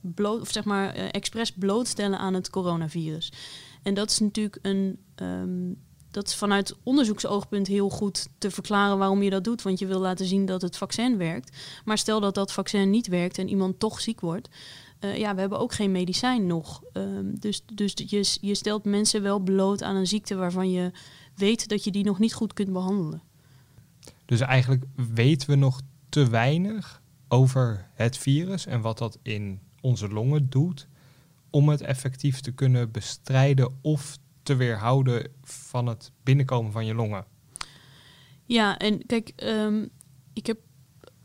bloot, 0.00 0.40
of 0.40 0.52
zeg 0.52 0.64
maar, 0.64 0.94
expres 0.94 1.52
blootstellen 1.52 2.18
aan 2.18 2.34
het 2.34 2.50
coronavirus. 2.50 3.32
En 3.82 3.94
dat 3.94 4.10
is 4.10 4.18
natuurlijk 4.18 4.58
een. 4.62 4.98
Um, 5.22 5.78
dat 6.10 6.26
is 6.26 6.34
vanuit 6.34 6.76
onderzoeksoogpunt 6.82 7.66
heel 7.66 7.88
goed 7.88 8.28
te 8.38 8.50
verklaren 8.50 8.98
waarom 8.98 9.22
je 9.22 9.30
dat 9.30 9.44
doet. 9.44 9.62
Want 9.62 9.78
je 9.78 9.86
wil 9.86 10.00
laten 10.00 10.26
zien 10.26 10.46
dat 10.46 10.62
het 10.62 10.76
vaccin 10.76 11.16
werkt. 11.16 11.56
Maar 11.84 11.98
stel 11.98 12.20
dat 12.20 12.34
dat 12.34 12.52
vaccin 12.52 12.90
niet 12.90 13.06
werkt 13.06 13.38
en 13.38 13.48
iemand 13.48 13.78
toch 13.78 14.00
ziek 14.00 14.20
wordt. 14.20 14.48
Uh, 15.00 15.16
ja, 15.16 15.34
we 15.34 15.40
hebben 15.40 15.58
ook 15.58 15.74
geen 15.74 15.92
medicijn 15.92 16.46
nog. 16.46 16.82
Um, 16.92 17.38
dus 17.38 17.62
dus 17.74 17.92
je, 18.06 18.36
je 18.40 18.54
stelt 18.54 18.84
mensen 18.84 19.22
wel 19.22 19.38
bloot 19.38 19.82
aan 19.82 19.96
een 19.96 20.06
ziekte 20.06 20.34
waarvan 20.34 20.70
je 20.70 20.92
weet 21.34 21.68
dat 21.68 21.84
je 21.84 21.90
die 21.90 22.04
nog 22.04 22.18
niet 22.18 22.34
goed 22.34 22.52
kunt 22.52 22.72
behandelen. 22.72 23.22
Dus 24.24 24.40
eigenlijk 24.40 24.84
weten 25.14 25.50
we 25.50 25.56
nog 25.56 25.80
te 26.08 26.28
weinig 26.28 27.02
over 27.28 27.88
het 27.94 28.18
virus 28.18 28.66
en 28.66 28.80
wat 28.80 28.98
dat 28.98 29.18
in 29.22 29.60
onze 29.80 30.08
longen 30.08 30.50
doet 30.50 30.88
om 31.50 31.68
het 31.68 31.80
effectief 31.80 32.40
te 32.40 32.52
kunnen 32.52 32.90
bestrijden 32.90 33.74
of 33.80 34.18
te 34.50 34.56
weerhouden 34.56 35.32
van 35.42 35.86
het 35.86 36.12
binnenkomen 36.22 36.72
van 36.72 36.86
je 36.86 36.94
longen. 36.94 37.24
Ja, 38.44 38.78
en 38.78 39.06
kijk, 39.06 39.32
um, 39.44 39.90
ik 40.32 40.46
heb 40.46 40.58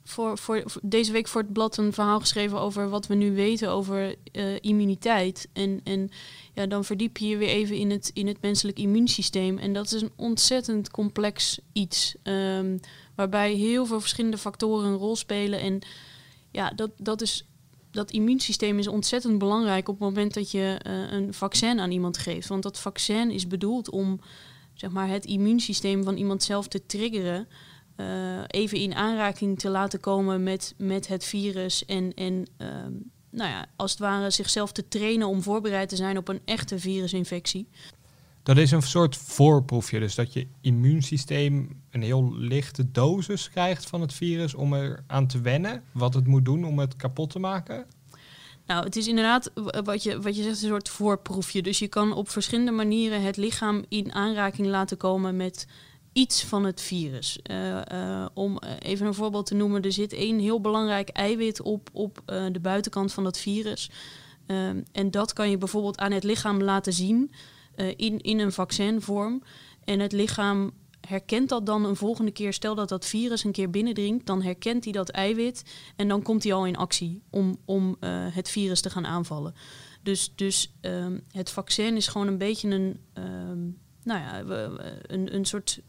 voor, 0.03 0.37
voor, 0.37 0.63
deze 0.81 1.11
week 1.11 1.27
voor 1.27 1.41
het 1.41 1.53
blad 1.53 1.77
een 1.77 1.93
verhaal 1.93 2.19
geschreven 2.19 2.59
over 2.59 2.89
wat 2.89 3.07
we 3.07 3.15
nu 3.15 3.35
weten 3.35 3.69
over 3.69 4.15
uh, 4.31 4.55
immuniteit. 4.59 5.49
En, 5.53 5.81
en 5.83 6.09
ja, 6.53 6.65
dan 6.65 6.83
verdiep 6.85 7.17
je 7.17 7.27
je 7.27 7.37
weer 7.37 7.49
even 7.49 7.75
in 7.75 7.91
het, 7.91 8.11
in 8.13 8.27
het 8.27 8.41
menselijk 8.41 8.79
immuunsysteem. 8.79 9.57
En 9.57 9.73
dat 9.73 9.91
is 9.91 10.01
een 10.01 10.13
ontzettend 10.15 10.91
complex 10.91 11.59
iets. 11.73 12.15
Um, 12.23 12.79
waarbij 13.15 13.53
heel 13.53 13.85
veel 13.85 13.99
verschillende 13.99 14.37
factoren 14.37 14.87
een 14.87 14.97
rol 14.97 15.15
spelen. 15.15 15.59
En 15.59 15.79
ja, 16.51 16.69
dat, 16.69 16.91
dat 16.97 17.21
is 17.21 17.47
dat 17.95 18.11
immuunsysteem 18.11 18.79
is 18.79 18.87
ontzettend 18.87 19.37
belangrijk 19.37 19.87
op 19.87 19.99
het 19.99 20.03
moment 20.03 20.33
dat 20.33 20.51
je 20.51 20.81
uh, 20.87 21.11
een 21.11 21.33
vaccin 21.33 21.79
aan 21.79 21.91
iemand 21.91 22.17
geeft. 22.17 22.47
Want 22.47 22.63
dat 22.63 22.79
vaccin 22.79 23.31
is 23.31 23.47
bedoeld 23.47 23.89
om 23.89 24.19
zeg 24.73 24.91
maar, 24.91 25.09
het 25.09 25.25
immuunsysteem 25.25 26.03
van 26.03 26.17
iemand 26.17 26.43
zelf 26.43 26.67
te 26.67 26.85
triggeren. 26.85 27.47
Uh, 27.97 28.07
even 28.47 28.77
in 28.77 28.95
aanraking 28.95 29.59
te 29.59 29.69
laten 29.69 29.99
komen 29.99 30.43
met, 30.43 30.73
met 30.77 31.07
het 31.07 31.23
virus. 31.23 31.85
En, 31.85 32.13
en 32.13 32.47
uh, 32.57 32.67
nou 33.29 33.49
ja, 33.49 33.65
als 33.75 33.91
het 33.91 33.99
ware 33.99 34.29
zichzelf 34.29 34.71
te 34.71 34.87
trainen 34.87 35.27
om 35.27 35.41
voorbereid 35.41 35.89
te 35.89 35.95
zijn 35.95 36.17
op 36.17 36.27
een 36.27 36.41
echte 36.45 36.79
virusinfectie. 36.79 37.67
Dat 38.45 38.57
is 38.57 38.71
een 38.71 38.81
soort 38.81 39.17
voorproefje, 39.17 39.99
dus 39.99 40.15
dat 40.15 40.33
je 40.33 40.47
immuunsysteem 40.61 41.81
een 41.91 42.01
heel 42.01 42.35
lichte 42.35 42.91
dosis 42.91 43.49
krijgt 43.49 43.85
van 43.85 44.01
het 44.01 44.13
virus 44.13 44.53
om 44.53 44.73
er 44.73 45.03
aan 45.07 45.27
te 45.27 45.41
wennen, 45.41 45.83
wat 45.91 46.13
het 46.13 46.27
moet 46.27 46.45
doen 46.45 46.65
om 46.65 46.79
het 46.79 46.95
kapot 46.95 47.29
te 47.29 47.39
maken. 47.39 47.85
Nou, 48.65 48.83
het 48.83 48.95
is 48.95 49.07
inderdaad 49.07 49.51
wat 49.83 50.03
je, 50.03 50.21
wat 50.21 50.35
je 50.35 50.43
zegt, 50.43 50.61
een 50.61 50.67
soort 50.67 50.89
voorproefje. 50.89 51.61
Dus 51.61 51.79
je 51.79 51.87
kan 51.87 52.13
op 52.13 52.29
verschillende 52.29 52.71
manieren 52.71 53.21
het 53.21 53.37
lichaam 53.37 53.85
in 53.89 54.13
aanraking 54.13 54.67
laten 54.67 54.97
komen 54.97 55.37
met 55.37 55.67
iets 56.13 56.43
van 56.43 56.63
het 56.63 56.81
virus. 56.81 57.39
Uh, 57.51 57.81
uh, 57.91 58.25
om 58.33 58.59
even 58.79 59.05
een 59.05 59.13
voorbeeld 59.13 59.45
te 59.45 59.55
noemen, 59.55 59.81
er 59.81 59.91
zit 59.91 60.13
één 60.13 60.39
heel 60.39 60.61
belangrijk 60.61 61.09
eiwit 61.09 61.61
op, 61.61 61.89
op 61.93 62.21
uh, 62.25 62.45
de 62.51 62.59
buitenkant 62.59 63.13
van 63.13 63.23
dat 63.23 63.37
virus. 63.37 63.89
Ehm, 64.45 64.81
en 64.91 65.11
dat 65.11 65.33
kan 65.33 65.49
je 65.49 65.57
bijvoorbeeld 65.57 65.97
aan 65.97 66.11
het 66.11 66.23
lichaam 66.23 66.61
laten 66.61 66.93
zien 66.93 67.31
in, 67.95 68.21
in 68.21 68.39
een 68.39 68.51
vaccinvorm. 68.51 69.43
En 69.83 69.99
het 69.99 70.11
lichaam 70.11 70.71
herkent 71.07 71.49
dat 71.49 71.65
dan 71.65 71.85
een 71.85 71.95
volgende 71.95 72.31
keer. 72.31 72.53
Stel 72.53 72.75
dat 72.75 72.89
dat 72.89 73.05
virus 73.05 73.43
een 73.43 73.51
keer 73.51 73.69
binnendringt, 73.69 74.25
dan 74.25 74.41
herkent 74.41 74.83
hij 74.83 74.93
dat 74.93 75.09
eiwit 75.09 75.63
en 75.95 76.07
dan 76.07 76.21
komt 76.21 76.43
hij 76.43 76.53
al 76.53 76.65
in 76.65 76.75
actie 76.75 77.21
om, 77.29 77.57
om 77.65 77.97
het 78.31 78.49
virus 78.49 78.81
te 78.81 78.89
gaan 78.89 79.05
aanvallen. 79.05 79.53
Dus, 80.03 80.31
dus 80.35 80.73
um, 80.81 81.23
het 81.31 81.49
vaccin 81.49 81.95
is 81.95 82.07
gewoon 82.07 82.27
een 82.27 82.37
beetje 82.37 82.69
een, 82.69 82.99
um, 83.13 83.77
nou 84.03 84.19
ja, 84.19 84.39
een, 85.01 85.35
een 85.35 85.45
soort 85.45 85.81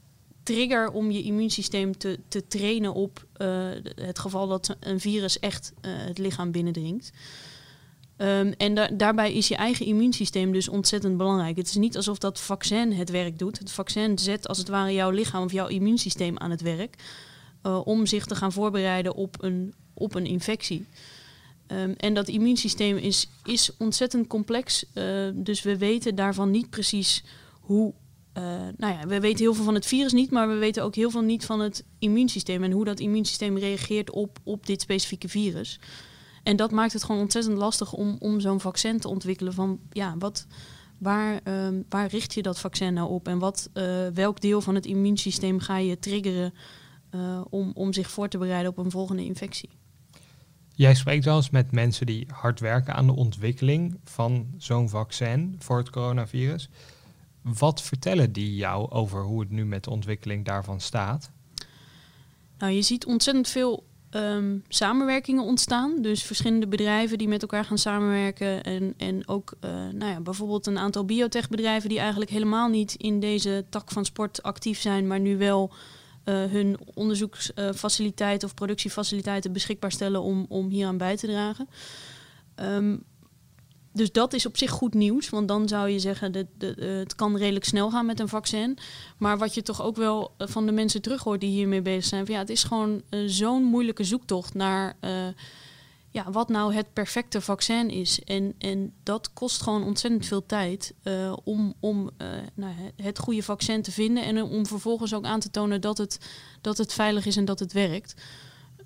trigger 0.43 0.91
om 0.91 1.11
je 1.11 1.23
immuunsysteem 1.23 1.99
te, 1.99 2.19
te 2.29 2.47
trainen 2.47 2.95
op 2.95 3.27
uh, 3.37 3.69
het 3.95 4.19
geval 4.19 4.49
dat 4.49 4.77
een 4.81 5.01
virus 5.01 5.39
echt 5.39 5.73
het 5.81 6.19
lichaam 6.19 6.51
binnendringt. 6.51 7.13
Um, 8.19 8.53
en 8.53 8.75
da 8.75 8.89
daarbij 8.89 9.33
is 9.33 9.49
je 9.49 9.57
eigen 9.57 9.87
immuunsysteem 9.87 10.53
dus 10.53 10.69
ontzettend 10.69 11.17
belangrijk. 11.17 11.57
Het 11.57 11.67
is 11.67 11.75
niet 11.75 11.97
alsof 11.97 12.19
dat 12.19 12.41
vaccin 12.41 12.93
het 12.93 13.11
werk 13.11 13.39
doet. 13.39 13.59
Het 13.59 13.73
vaccin 13.73 14.19
zet 14.19 14.49
als 14.49 14.59
het 14.59 14.69
ware 14.69 14.93
jouw 14.93 15.11
lichaam 15.11 15.45
of 15.45 15.53
jouw 15.53 15.67
immuunsysteem 15.67 16.39
aan 16.39 16.51
het 16.51 16.61
werk 16.61 16.97
uh, 17.63 17.87
om 17.87 18.07
zich 18.07 18.27
te 18.27 18.35
gaan 18.35 18.53
voorbereiden 18.53 19.15
op 19.15 19.43
een, 19.43 19.75
op 19.95 20.15
een 20.15 20.27
infectie. 20.27 20.87
Um, 21.73 21.95
en 21.97 22.15
dat 22.15 22.29
immuunsysteem 22.29 22.97
is, 22.97 23.29
is 23.45 23.71
ontzettend 23.79 24.27
complex. 24.27 24.85
dus 25.35 25.63
we 25.63 25.79
weten 25.79 26.15
daarvan 26.15 26.51
niet 26.51 26.71
precies 26.71 27.25
hoe 27.61 27.95
uh, 28.39 28.43
nou 28.77 28.93
ja, 28.93 29.07
we 29.07 29.21
weten 29.21 29.39
heel 29.39 29.55
veel 29.55 29.65
van 29.65 29.75
het 29.75 29.87
virus 29.87 30.13
niet, 30.13 30.31
maar 30.31 30.49
we 30.49 30.55
weten 30.55 30.83
ook 30.83 30.95
heel 30.95 31.11
veel 31.11 31.23
niet 31.23 31.45
van 31.45 31.61
het 31.61 31.85
immuunsysteem 31.99 32.63
en 32.63 32.71
hoe 32.71 32.85
dat 32.85 33.01
immuunsysteem 33.01 33.59
reageert 33.59 34.11
op, 34.11 34.39
op 34.43 34.67
dit 34.67 34.81
specifieke 34.81 35.29
virus. 35.29 35.79
En 36.47 36.57
dat 36.57 36.71
maakt 36.71 36.93
het 36.93 37.05
gewoon 37.05 37.21
ontzettend 37.21 37.57
lastig 37.57 37.93
om, 37.93 38.17
om 38.19 38.41
zo'n 38.41 38.61
vaccin 38.61 39.01
te 39.01 39.09
ontwikkelen 39.09 39.53
van 39.53 39.81
ja, 39.93 40.15
wat, 40.19 40.47
waar, 40.99 41.41
uh, 41.45 41.69
waar 41.89 42.09
richt 42.09 42.35
je 42.35 42.43
dat 42.43 42.61
vaccin 42.61 42.95
nou 42.95 43.11
op 43.11 43.29
en 43.29 43.39
wat, 43.39 43.71
uh, 43.75 44.07
welk 44.15 44.41
deel 44.41 44.61
van 44.61 44.75
het 44.75 44.87
immuunsysteem 44.87 45.61
ga 45.61 45.77
je 45.77 45.99
triggeren 45.99 46.55
uh, 47.15 47.41
om, 47.51 47.71
om 47.75 47.93
zich 47.93 48.11
voor 48.11 48.29
te 48.29 48.39
bereiden 48.39 48.71
op 48.71 48.79
een 48.79 48.91
volgende 48.91 49.25
infectie. 49.25 49.71
Jij 50.75 50.95
spreekt 50.95 51.25
wel 51.25 51.37
eens 51.37 51.51
met 51.51 51.73
mensen 51.73 52.07
die 52.07 52.27
hard 52.33 52.61
werken 52.61 52.95
aan 52.95 53.07
de 53.07 53.17
ontwikkeling 53.17 53.99
van 54.05 54.47
zo'n 54.59 54.89
vaccin 54.89 55.57
voor 55.59 55.79
het 55.79 55.91
coronavirus. 55.91 56.69
Wat 57.43 57.83
vertellen 57.83 58.33
die 58.33 58.55
jou 58.55 58.91
over 58.91 59.23
hoe 59.23 59.41
het 59.41 59.51
nu 59.51 59.65
met 59.65 59.85
de 59.85 59.91
ontwikkeling 59.91 60.45
daarvan 60.45 60.81
staat? 60.81 61.31
Nou, 62.59 62.73
je 62.73 62.83
ziet 62.83 63.07
ontzettend 63.07 63.49
veel 63.49 63.85
um, 64.17 64.63
samenwerkingen 64.69 65.43
ontstaan. 65.43 66.03
Dus 66.03 66.23
verschillende 66.23 66.67
bedrijven 66.67 67.19
die 67.19 67.29
met 67.29 67.43
elkaar 67.43 67.65
gaan 67.65 67.79
samenwerken. 67.79 68.63
En, 68.63 68.95
en 68.97 69.29
ook 69.29 69.53
uh, 69.65 69.71
nou 69.71 70.11
ja, 70.13 70.21
bijvoorbeeld 70.21 70.67
een 70.67 70.79
aantal 70.79 71.05
biotechbedrijven 71.05 71.89
die 71.89 71.99
eigenlijk 71.99 72.31
helemaal 72.31 72.69
niet 72.69 72.95
in 72.95 73.21
deze 73.21 73.65
tak 73.71 73.91
van 73.91 74.05
sport 74.05 74.43
actief 74.43 74.81
zijn, 74.81 75.07
maar 75.07 75.21
nu 75.21 75.37
wel 75.37 75.73
uh, 76.25 76.45
hun 76.45 76.79
onderzoeksfaciliteiten 76.95 78.49
of 78.49 78.55
productiefaciliteiten 78.55 79.53
beschikbaar 79.53 79.93
stellen 79.93 80.23
om, 80.23 80.47
om 80.49 80.69
hier 80.69 80.87
aan 80.87 80.99
bij 80.99 81.17
te 81.17 81.27
dragen. 81.27 81.69
Um, 82.61 83.05
dus 83.97 84.13
dat 84.13 84.33
is 84.33 84.47
op 84.47 84.57
zich 84.57 84.71
goed 84.71 84.95
nieuws, 84.95 85.29
want 85.29 85.49
dan 85.49 85.69
zou 85.69 85.89
je 85.89 85.99
zeggen 85.99 86.33
dat 86.33 86.47
het 86.79 87.15
kan 87.15 87.37
redelijk 87.37 87.65
snel 87.65 87.91
gaan 87.91 88.07
met 88.07 88.21
een 88.21 88.29
vaccin. 88.29 88.79
Maar 89.17 89.39
wat 89.39 89.55
je 89.55 89.63
toch 89.63 89.83
ook 89.83 89.97
wel 89.97 90.35
eh, 90.37 90.47
van 90.47 90.67
de 90.67 90.73
mensen 90.73 91.03
terug 91.03 91.23
hoort 91.23 91.41
die 91.41 91.51
hiermee 91.51 91.83
bezig 91.83 92.05
zijn, 92.05 92.27
van, 92.27 92.35
ja, 92.35 92.41
het 92.41 92.51
is 92.51 92.65
gewoon 92.65 93.03
uh, 93.11 93.21
zo'n 93.27 93.65
moeilijke 93.65 94.05
zoektocht 94.05 94.55
naar 94.55 94.97
ja, 96.11 96.31
wat 96.31 96.49
nou 96.49 96.75
het 96.75 96.93
perfecte 96.93 97.41
vaccin 97.41 97.91
is. 97.91 98.21
En, 98.25 98.55
en 98.59 98.93
dat 99.03 99.33
kost 99.33 99.63
gewoon 99.63 99.85
ontzettend 99.85 100.27
veel 100.27 100.47
tijd 100.47 100.95
om, 101.45 101.75
om 101.81 102.11
nou, 102.55 102.75
het 102.97 103.19
goede 103.19 103.43
vaccin 103.43 103.83
te 103.83 103.93
vinden 103.93 104.25
en 104.25 104.43
om 104.43 104.67
vervolgens 104.67 105.15
ook 105.15 105.25
aan 105.25 105.41
te 105.41 105.51
tonen 105.51 105.81
dat 105.81 105.99
het, 105.99 106.19
dat 106.61 106.79
het 106.79 106.93
veilig 106.93 107.27
is 107.27 107.37
en 107.37 107.45
dat 107.45 107.59
het 107.59 107.73
werkt. 107.73 108.15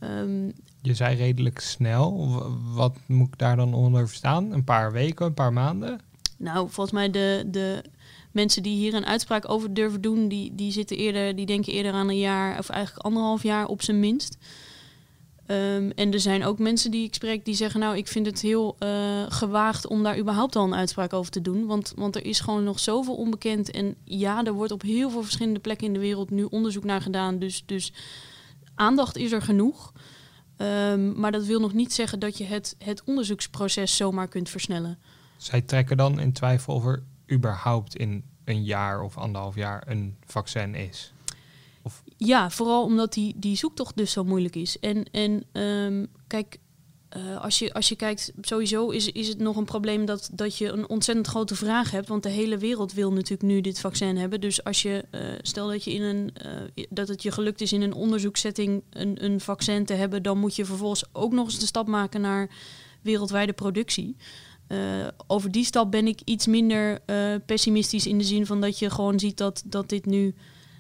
Um, 0.01 0.53
je 0.83 0.95
zei 0.95 1.17
redelijk 1.17 1.61
snel. 1.61 2.29
Wat 2.75 2.97
moet 3.07 3.27
ik 3.27 3.39
daar 3.39 3.57
dan 3.57 3.75
onder 3.75 4.09
verstaan? 4.09 4.53
Een 4.53 4.65
paar 4.65 4.93
weken, 4.93 5.27
een 5.27 5.35
paar 5.35 5.53
maanden? 5.53 6.01
Nou, 6.37 6.71
volgens 6.71 6.95
mij 6.95 7.11
de, 7.11 7.45
de 7.47 7.85
mensen 8.33 8.63
die 8.63 8.77
hier 8.77 8.95
een 8.95 9.07
uitspraak 9.07 9.51
over 9.51 9.75
durven 9.75 10.01
doen, 10.01 10.29
die, 10.29 10.55
die 10.55 10.73
zitten 10.73 10.97
eerder, 10.97 11.37
die 11.37 11.47
denken 11.47 11.73
eerder 11.73 11.93
aan 11.93 12.09
een 12.09 12.19
jaar 12.19 12.59
of 12.59 12.69
eigenlijk 12.69 13.05
anderhalf 13.05 13.43
jaar 13.43 13.67
op 13.67 13.83
zijn 13.83 14.01
minst. 14.01 14.39
Um, 15.47 15.91
en 15.91 16.13
er 16.13 16.21
zijn 16.21 16.45
ook 16.45 16.59
mensen 16.59 16.91
die 16.91 17.05
ik 17.05 17.15
spreek 17.15 17.45
die 17.45 17.55
zeggen, 17.55 17.81
nou, 17.81 17.97
ik 17.97 18.09
vind 18.09 18.27
het 18.27 18.41
heel 18.41 18.77
uh, 18.79 19.23
gewaagd 19.29 19.87
om 19.87 20.03
daar 20.03 20.19
überhaupt 20.19 20.57
al 20.57 20.65
een 20.65 20.75
uitspraak 20.75 21.13
over 21.13 21.33
te 21.33 21.41
doen. 21.41 21.67
Want, 21.67 21.93
want 21.97 22.17
er 22.17 22.25
is 22.25 22.41
gewoon 22.41 22.65
nog 22.65 22.79
zoveel 22.79 23.15
onbekend. 23.15 23.71
En 23.71 23.95
ja, 24.05 24.45
er 24.45 24.53
wordt 24.53 24.73
op 24.73 24.83
heel 24.83 25.11
veel 25.11 25.23
verschillende 25.23 25.61
plekken 25.61 25.87
in 25.87 25.93
de 25.93 25.99
wereld 25.99 26.31
nu 26.31 26.45
onderzoek 26.45 26.85
naar 26.85 27.01
gedaan. 27.01 27.39
Dus, 27.39 27.63
dus 27.67 27.93
aandacht 28.75 29.17
is 29.17 29.33
er 29.33 29.43
genoeg. 29.43 29.93
Um, 30.63 31.21
maar 31.21 31.33
dat 31.33 31.45
wil 31.45 31.61
nog 31.61 31.73
niet 31.73 31.93
zeggen 31.93 32.19
dat 32.19 32.39
je 32.39 32.45
het, 32.45 32.77
het 32.79 33.05
onderzoeksproces 33.05 33.97
zomaar 33.97 34.29
kunt 34.29 34.49
versnellen. 34.49 34.99
Zij 35.37 35.61
trekken 35.61 35.97
dan 35.97 36.21
in 36.21 36.33
twijfel 36.33 36.75
of 36.75 36.85
er 36.85 37.03
überhaupt 37.33 37.97
in 37.97 38.25
een 38.45 38.65
jaar 38.65 39.03
of 39.03 39.19
anderhalf 39.19 39.55
jaar 39.55 39.83
een 39.87 40.17
vaccin 40.27 40.75
is. 40.75 41.13
Of... 41.83 42.03
Ja, 42.17 42.51
vooral 42.51 42.85
omdat 42.85 43.13
die, 43.13 43.35
die 43.37 43.57
zoektocht 43.57 43.97
dus 43.97 44.13
zo 44.13 44.25
moeilijk 44.25 44.57
is. 44.57 44.79
En, 44.79 45.05
en 45.11 45.45
um, 45.63 46.07
kijk, 46.27 46.59
uh, 47.17 47.41
als, 47.41 47.59
je, 47.59 47.73
als 47.73 47.89
je 47.89 47.97
kijkt, 47.97 48.33
sowieso 48.41 48.89
is, 48.89 49.13
is 49.13 49.29
het 49.29 49.39
nog 49.39 49.57
een 49.57 49.65
probleem 49.65 50.05
dat, 50.05 50.31
dat 50.33 50.57
je 50.57 50.69
een 50.69 50.89
ontzettend 50.89 51.27
grote 51.27 51.55
vraag 51.55 51.91
hebt. 51.91 52.09
Want 52.09 52.23
de 52.23 52.29
hele 52.29 52.59
wereld 52.59 52.93
wil 52.93 53.13
natuurlijk 53.13 53.43
nu 53.43 53.61
dit 53.61 53.81
vaccin 53.81 54.17
hebben. 54.17 54.41
Dus 54.41 54.65
als 54.65 54.83
je, 54.83 55.05
uh, 55.11 55.21
stel 55.43 55.69
dat, 55.69 55.85
je 55.85 55.93
in 55.93 56.03
een, 56.03 56.35
uh, 56.75 56.85
dat 56.91 57.09
het 57.09 57.23
je 57.23 57.31
gelukt 57.31 57.61
is 57.61 57.73
in 57.73 57.83
een 57.83 57.95
onderzoekssetting 57.95 58.83
een, 58.91 59.25
een 59.25 59.41
vaccin 59.41 59.85
te 59.85 59.95
hebben, 59.95 60.23
dan 60.23 60.39
moet 60.39 60.57
je 60.57 60.65
vervolgens 60.65 61.05
ook 61.13 61.33
nog 61.33 61.45
eens 61.45 61.59
de 61.59 61.67
stap 61.67 61.87
maken 61.87 62.21
naar 62.21 62.51
wereldwijde 63.03 63.53
productie. 63.53 64.17
over 65.27 65.51
die 65.51 65.65
stap 65.65 65.91
ben 65.91 66.07
ik 66.07 66.21
iets 66.25 66.47
minder 66.47 67.01
pessimistisch 67.47 68.07
in 68.07 68.19
de 68.19 68.25
zin 68.25 68.47
van 68.47 68.61
dat 68.61 68.79
je 68.79 68.91
gewoon 68.91 69.19
ziet 69.19 69.37
dat, 69.37 69.63
dat 69.67 69.89
dit 69.89 70.07
nu 70.07 70.35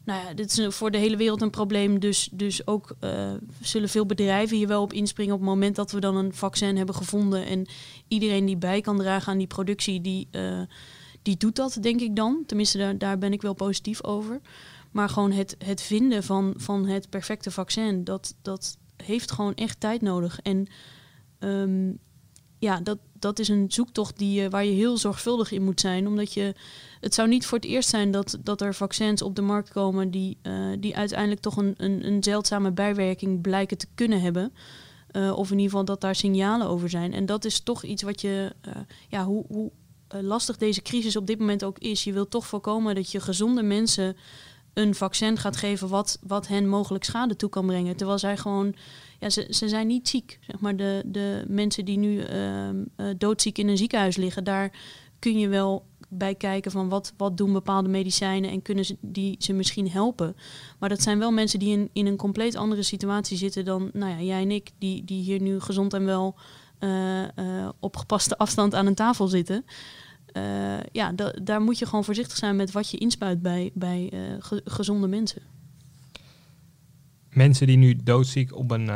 nou 0.04 0.26
ja, 0.26 0.35
dit 0.35 0.59
is 0.59 0.75
voor 0.75 0.90
de 0.90 0.99
hele 0.99 1.16
wereld 1.16 1.42
een 1.42 1.50
probleem. 1.50 2.00
Dus, 2.00 2.28
dus 2.33 2.66
ook 2.66 2.97
uh, 3.00 3.33
zullen 3.61 3.88
veel 3.88 4.07
bedrijven 4.07 4.57
hier 4.57 4.69
wel 4.69 4.83
op 4.83 4.92
inspringen 4.92 5.35
op 5.35 5.40
het 5.40 5.49
moment 5.49 5.76
dat 5.76 5.92
we 5.92 6.00
dan 6.00 6.16
een 6.16 6.35
vaccin 6.35 6.76
hebben 6.76 6.95
gevonden. 6.95 7.47
En 7.47 7.66
iedereen 8.09 8.45
die 8.45 8.57
bij 8.57 8.80
kan 8.80 8.99
dragen 8.99 9.33
aan 9.33 9.38
die 9.38 9.47
productie, 9.47 10.00
die, 10.00 10.28
uh, 10.33 10.61
die 11.23 11.37
doet 11.37 11.57
dat, 11.57 11.78
denk 11.80 12.00
ik 12.00 12.16
dan. 12.16 12.42
Tenminste, 12.47 12.78
daar, 12.78 12.99
daar 12.99 13.19
ben 13.19 13.33
ik 13.33 13.42
wel 13.42 13.54
positief 13.54 14.04
over. 14.04 14.40
Maar 14.90 15.09
gewoon 15.09 15.33
het, 15.33 15.57
het 15.64 15.83
vinden 15.83 16.23
van, 16.23 16.54
van 16.57 16.87
het 16.87 17.11
perfecte 17.11 17.50
vaccin, 17.50 18.04
dat, 18.04 18.35
dat 18.42 18.78
heeft 18.97 19.33
gewoon 19.33 19.54
echt 19.54 19.80
tijd 19.80 20.02
nodig. 20.02 20.40
En 20.42 20.66
um, 21.38 21.99
ja, 22.60 22.80
dat, 22.80 22.98
dat 23.12 23.38
is 23.38 23.48
een 23.48 23.64
zoektocht 23.68 24.18
die, 24.18 24.48
waar 24.48 24.64
je 24.64 24.72
heel 24.72 24.96
zorgvuldig 24.96 25.52
in 25.52 25.64
moet 25.64 25.80
zijn. 25.80 26.06
Omdat 26.06 26.32
je, 26.32 26.54
het 27.00 27.14
zou 27.14 27.28
niet 27.28 27.46
voor 27.46 27.58
het 27.58 27.66
eerst 27.66 27.88
zijn 27.88 28.10
dat, 28.10 28.38
dat 28.42 28.60
er 28.60 28.74
vaccins 28.74 29.22
op 29.22 29.36
de 29.36 29.42
markt 29.42 29.70
komen 29.70 30.10
die, 30.10 30.38
uh, 30.42 30.52
die 30.78 30.96
uiteindelijk 30.96 31.40
toch 31.40 31.56
een, 31.56 31.74
een, 31.76 32.06
een, 32.06 32.22
zeldzame 32.22 32.70
bijwerking 32.70 33.40
blijken 33.40 33.78
te 33.78 33.86
kunnen 33.94 34.20
hebben. 34.20 34.52
Uh, 35.12 35.38
of 35.38 35.50
in 35.50 35.56
ieder 35.56 35.70
geval 35.70 35.84
dat 35.84 36.00
daar 36.00 36.14
signalen 36.14 36.66
over 36.66 36.90
zijn. 36.90 37.12
En 37.12 37.26
dat 37.26 37.44
is 37.44 37.60
toch 37.60 37.84
iets 37.84 38.02
wat 38.02 38.20
je, 38.20 38.52
uh, 38.68 38.74
ja, 39.08 39.24
hoe, 39.24 39.44
hoe 39.48 39.70
lastig 40.08 40.56
deze 40.56 40.82
crisis 40.82 41.16
op 41.16 41.26
dit 41.26 41.38
moment 41.38 41.64
ook 41.64 41.78
is. 41.78 42.04
Je 42.04 42.12
wilt 42.12 42.30
toch 42.30 42.46
voorkomen 42.46 42.94
dat 42.94 43.10
je 43.10 43.20
gezonde 43.20 43.62
mensen 43.62 44.16
een 44.74 44.94
vaccin 44.94 45.36
gaat 45.36 45.56
geven 45.56 45.88
wat, 45.88 46.18
wat 46.22 46.48
hen 46.48 46.68
mogelijk 46.68 47.04
schade 47.04 47.36
toe 47.36 47.48
kan 47.48 47.66
brengen. 47.66 47.96
Terwijl 47.96 48.18
zij 48.18 48.36
gewoon 48.36 48.74
ja, 49.20 49.30
ze, 49.30 49.46
ze 49.50 49.68
zijn 49.68 49.86
niet 49.86 50.08
ziek. 50.08 50.38
Zeg 50.40 50.60
maar 50.60 50.76
de, 50.76 51.02
de 51.06 51.44
mensen 51.48 51.84
die 51.84 51.98
nu 51.98 52.28
uh, 52.28 52.68
uh, 52.68 52.74
doodziek 53.18 53.58
in 53.58 53.68
een 53.68 53.76
ziekenhuis 53.76 54.16
liggen, 54.16 54.44
daar 54.44 54.72
kun 55.18 55.38
je 55.38 55.48
wel 55.48 55.86
bij 56.08 56.34
kijken 56.34 56.70
van 56.70 56.88
wat, 56.88 57.12
wat 57.16 57.36
doen 57.36 57.52
bepaalde 57.52 57.88
medicijnen 57.88 58.50
en 58.50 58.62
kunnen 58.62 58.84
ze 58.84 58.96
die 59.00 59.36
ze 59.38 59.52
misschien 59.52 59.90
helpen. 59.90 60.36
Maar 60.78 60.88
dat 60.88 61.02
zijn 61.02 61.18
wel 61.18 61.30
mensen 61.30 61.58
die 61.58 61.72
in, 61.78 61.90
in 61.92 62.06
een 62.06 62.16
compleet 62.16 62.56
andere 62.56 62.82
situatie 62.82 63.36
zitten 63.36 63.64
dan 63.64 63.90
nou 63.92 64.10
ja, 64.10 64.20
jij 64.20 64.42
en 64.42 64.50
ik, 64.50 64.70
die, 64.78 65.04
die 65.04 65.22
hier 65.22 65.40
nu 65.40 65.60
gezond 65.60 65.94
en 65.94 66.04
wel 66.04 66.36
op 67.80 67.96
gepaste 67.96 68.38
afstand 68.38 68.74
aan 68.74 68.86
een 68.86 68.94
tafel 68.94 69.28
zitten. 69.28 69.64
ja, 70.92 71.12
daar 71.42 71.60
moet 71.60 71.78
je 71.78 71.86
gewoon 71.86 72.04
voorzichtig 72.04 72.36
zijn 72.36 72.56
met 72.56 72.72
wat 72.72 72.90
je 72.90 72.98
inspuit 72.98 73.42
bij, 73.42 73.70
bij 73.74 74.12
gezonde 74.64 75.06
mensen. 75.06 75.42
Mensen 77.30 77.66
die 77.66 77.76
nu 77.76 77.96
doodziek 77.96 78.56
op 78.56 78.70
een 78.70 78.88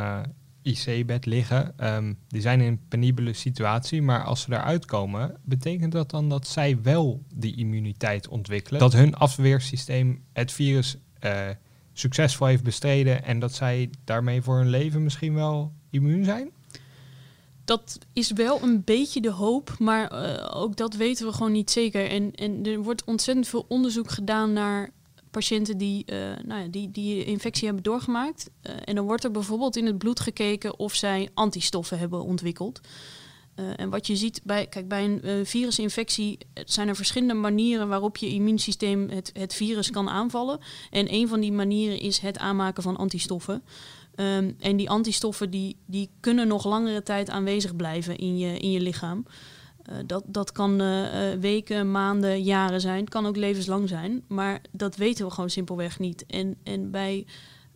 IC-bed 0.65 1.25
liggen, 1.25 1.73
ehm, 1.77 2.13
die 2.27 2.41
zijn 2.41 2.61
in 2.61 2.67
een 2.67 2.87
penibele 2.87 3.33
situatie, 3.33 4.01
maar 4.01 4.23
als 4.23 4.41
ze 4.41 4.53
eruit 4.53 4.85
komen, 4.85 5.37
betekent 5.43 5.91
dat 5.91 6.09
dan 6.09 6.29
dat 6.29 6.47
zij 6.47 6.81
wel 6.81 7.23
die 7.33 7.55
immuniteit 7.55 8.27
ontwikkelen? 8.27 8.79
Dat 8.79 8.93
hun 8.93 9.15
afweersysteem 9.15 10.23
het 10.33 10.51
virus 10.51 10.97
uh, 11.25 11.49
succesvol 11.93 12.47
heeft 12.47 12.63
bestreden 12.63 13.23
en 13.23 13.39
dat 13.39 13.53
zij 13.53 13.89
daarmee 14.03 14.41
voor 14.41 14.57
hun 14.57 14.69
leven 14.69 15.03
misschien 15.03 15.33
wel 15.33 15.73
immuun 15.89 16.23
zijn? 16.23 16.49
Dat 17.65 17.99
is 18.13 18.31
wel 18.31 18.63
een 18.63 18.83
beetje 18.83 19.21
de 19.21 19.31
hoop, 19.31 19.75
maar 19.79 20.11
uh, 20.13 20.55
ook 20.55 20.75
dat 20.75 20.95
weten 20.95 21.25
we 21.25 21.33
gewoon 21.33 21.51
niet 21.51 21.71
zeker. 21.71 22.09
En, 22.09 22.35
en 22.35 22.65
er 22.65 22.83
wordt 22.83 23.03
ontzettend 23.03 23.47
veel 23.47 23.65
onderzoek 23.67 24.11
gedaan 24.11 24.53
naar 24.53 24.89
patiënten 25.35 25.77
die, 25.77 26.03
uh, 26.05 26.17
nou 26.43 26.61
ja, 26.61 26.67
die, 26.67 26.91
die 26.91 27.25
infectie 27.25 27.65
hebben 27.65 27.83
doorgemaakt. 27.83 28.49
Uh, 28.63 28.75
en 28.85 28.95
dan 28.95 29.05
wordt 29.05 29.23
er 29.23 29.31
bijvoorbeeld 29.31 29.75
in 29.75 29.85
het 29.85 29.97
bloed 29.97 30.19
gekeken 30.19 30.79
of 30.79 30.93
zij 30.93 31.29
antistoffen 31.33 31.99
hebben 31.99 32.23
ontwikkeld. 32.23 32.81
Uh, 33.59 33.65
en 33.75 33.89
wat 33.89 34.07
je 34.07 34.15
ziet 34.15 34.41
bij, 34.43 34.67
kijk, 34.67 34.87
bij 34.87 35.03
een 35.03 35.45
virusinfectie 35.45 36.37
zijn 36.65 36.87
er 36.87 36.95
verschillende 36.95 37.33
manieren 37.33 37.87
waarop 37.87 38.17
je 38.17 38.29
immuunsysteem 38.29 39.09
het, 39.09 39.31
het 39.33 39.53
virus 39.53 39.91
kan 39.91 40.09
aanvallen. 40.09 40.59
En 40.91 41.13
een 41.13 41.27
van 41.27 41.39
die 41.39 41.51
manieren 41.51 41.99
is 41.99 42.19
het 42.19 42.37
aanmaken 42.37 42.83
van 42.83 42.97
antistoffen. 42.97 43.63
Um, 44.15 44.55
en 44.59 44.77
die 44.77 44.89
antistoffen 44.89 45.49
die, 45.49 45.75
die 45.85 46.09
kunnen 46.19 46.47
nog 46.47 46.65
langere 46.65 47.03
tijd 47.03 47.29
aanwezig 47.29 47.75
blijven 47.75 48.17
in 48.17 48.37
je, 48.37 48.59
in 48.59 48.71
je 48.71 48.81
lichaam. 48.81 49.25
Uh, 49.89 49.95
dat, 50.05 50.23
dat 50.27 50.51
kan 50.51 50.81
uh, 50.81 51.31
weken, 51.39 51.91
maanden, 51.91 52.43
jaren 52.43 52.81
zijn. 52.81 52.99
Het 52.99 53.09
kan 53.09 53.25
ook 53.25 53.35
levenslang 53.35 53.89
zijn. 53.89 54.23
Maar 54.27 54.61
dat 54.71 54.95
weten 54.95 55.25
we 55.25 55.31
gewoon 55.31 55.49
simpelweg 55.49 55.99
niet. 55.99 56.25
En, 56.25 56.55
en 56.63 56.91
bij, 56.91 57.25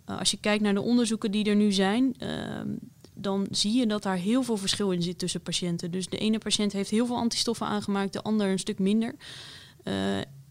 als 0.06 0.32
je 0.32 0.38
kijkt 0.38 0.64
naar 0.64 0.74
de 0.74 0.82
onderzoeken 0.82 1.32
die 1.32 1.46
er 1.46 1.56
nu 1.56 1.72
zijn, 1.72 2.16
ehm, 2.18 2.68
dan 3.14 3.48
zie 3.52 3.74
je 3.74 3.88
dat 3.88 4.04
daar 4.04 4.16
heel 4.16 4.44
veel 4.44 4.58
verschil 4.58 4.92
in 4.92 5.02
zit 5.02 5.20
tussen 5.20 5.42
patiënten. 5.42 5.92
Dus 5.92 6.08
de 6.08 6.18
ene 6.18 6.38
patiënt 6.38 6.72
heeft 6.72 6.90
heel 6.90 7.06
veel 7.06 7.16
antistoffen 7.16 7.68
aangemaakt, 7.68 8.14
de 8.14 8.22
ander 8.22 8.48
een 8.48 8.60
stuk 8.60 8.80
minder. 8.80 9.16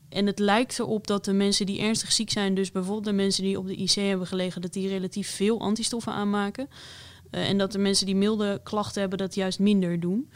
en 0.09 0.27
het 0.27 0.39
lijkt 0.39 0.79
erop 0.79 1.07
dat 1.07 1.25
de 1.25 1.33
mensen 1.33 1.67
die 1.67 1.81
ernstig 1.81 2.13
ziek 2.13 2.31
zijn, 2.31 2.55
dus 2.55 2.73
bijvoorbeeld 2.73 3.05
de 3.05 3.13
mensen 3.13 3.43
die 3.43 3.59
op 3.59 3.67
de 3.67 3.77
IC 3.77 3.91
hebben 3.91 4.27
gelegen, 4.27 4.61
dat 4.61 4.73
die 4.73 4.89
relatief 4.89 5.31
veel 5.31 5.61
antistoffen 5.61 6.13
aanmaken. 6.13 6.69
en 7.31 7.59
dat 7.59 7.73
de 7.73 7.79
mensen 7.79 8.07
die 8.07 8.17
milde 8.17 8.61
klachten 8.63 9.01
hebben, 9.01 9.19
dat 9.19 9.35
juist 9.35 9.59
minder 9.59 10.01
doen. 10.01 10.31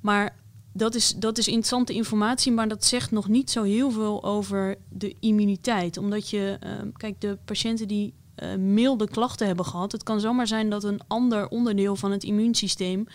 Maar 0.00 0.36
dat 0.76 0.94
is, 0.94 1.14
dat 1.16 1.38
is 1.38 1.46
interessante 1.46 1.92
informatie, 1.92 2.52
maar 2.52 2.68
dat 2.68 2.84
zegt 2.84 3.10
nog 3.10 3.28
niet 3.28 3.50
zo 3.50 3.62
heel 3.62 3.90
veel 3.90 4.24
over 4.24 4.76
de 4.88 5.16
immuniteit. 5.20 5.96
Omdat 5.96 6.30
je, 6.30 6.58
uh, 6.64 6.70
kijk, 6.92 7.20
de 7.20 7.38
patiënten 7.44 7.88
die 7.88 8.14
uh, 8.42 8.54
milde 8.54 9.08
klachten 9.08 9.46
hebben 9.46 9.64
gehad, 9.64 9.92
het 9.92 10.02
kan 10.02 10.20
zomaar 10.20 10.46
zijn 10.46 10.70
dat 10.70 10.84
een 10.84 11.00
ander 11.06 11.48
onderdeel 11.48 11.96
van 11.96 12.10
het 12.10 12.24
immuunsysteem 12.24 13.06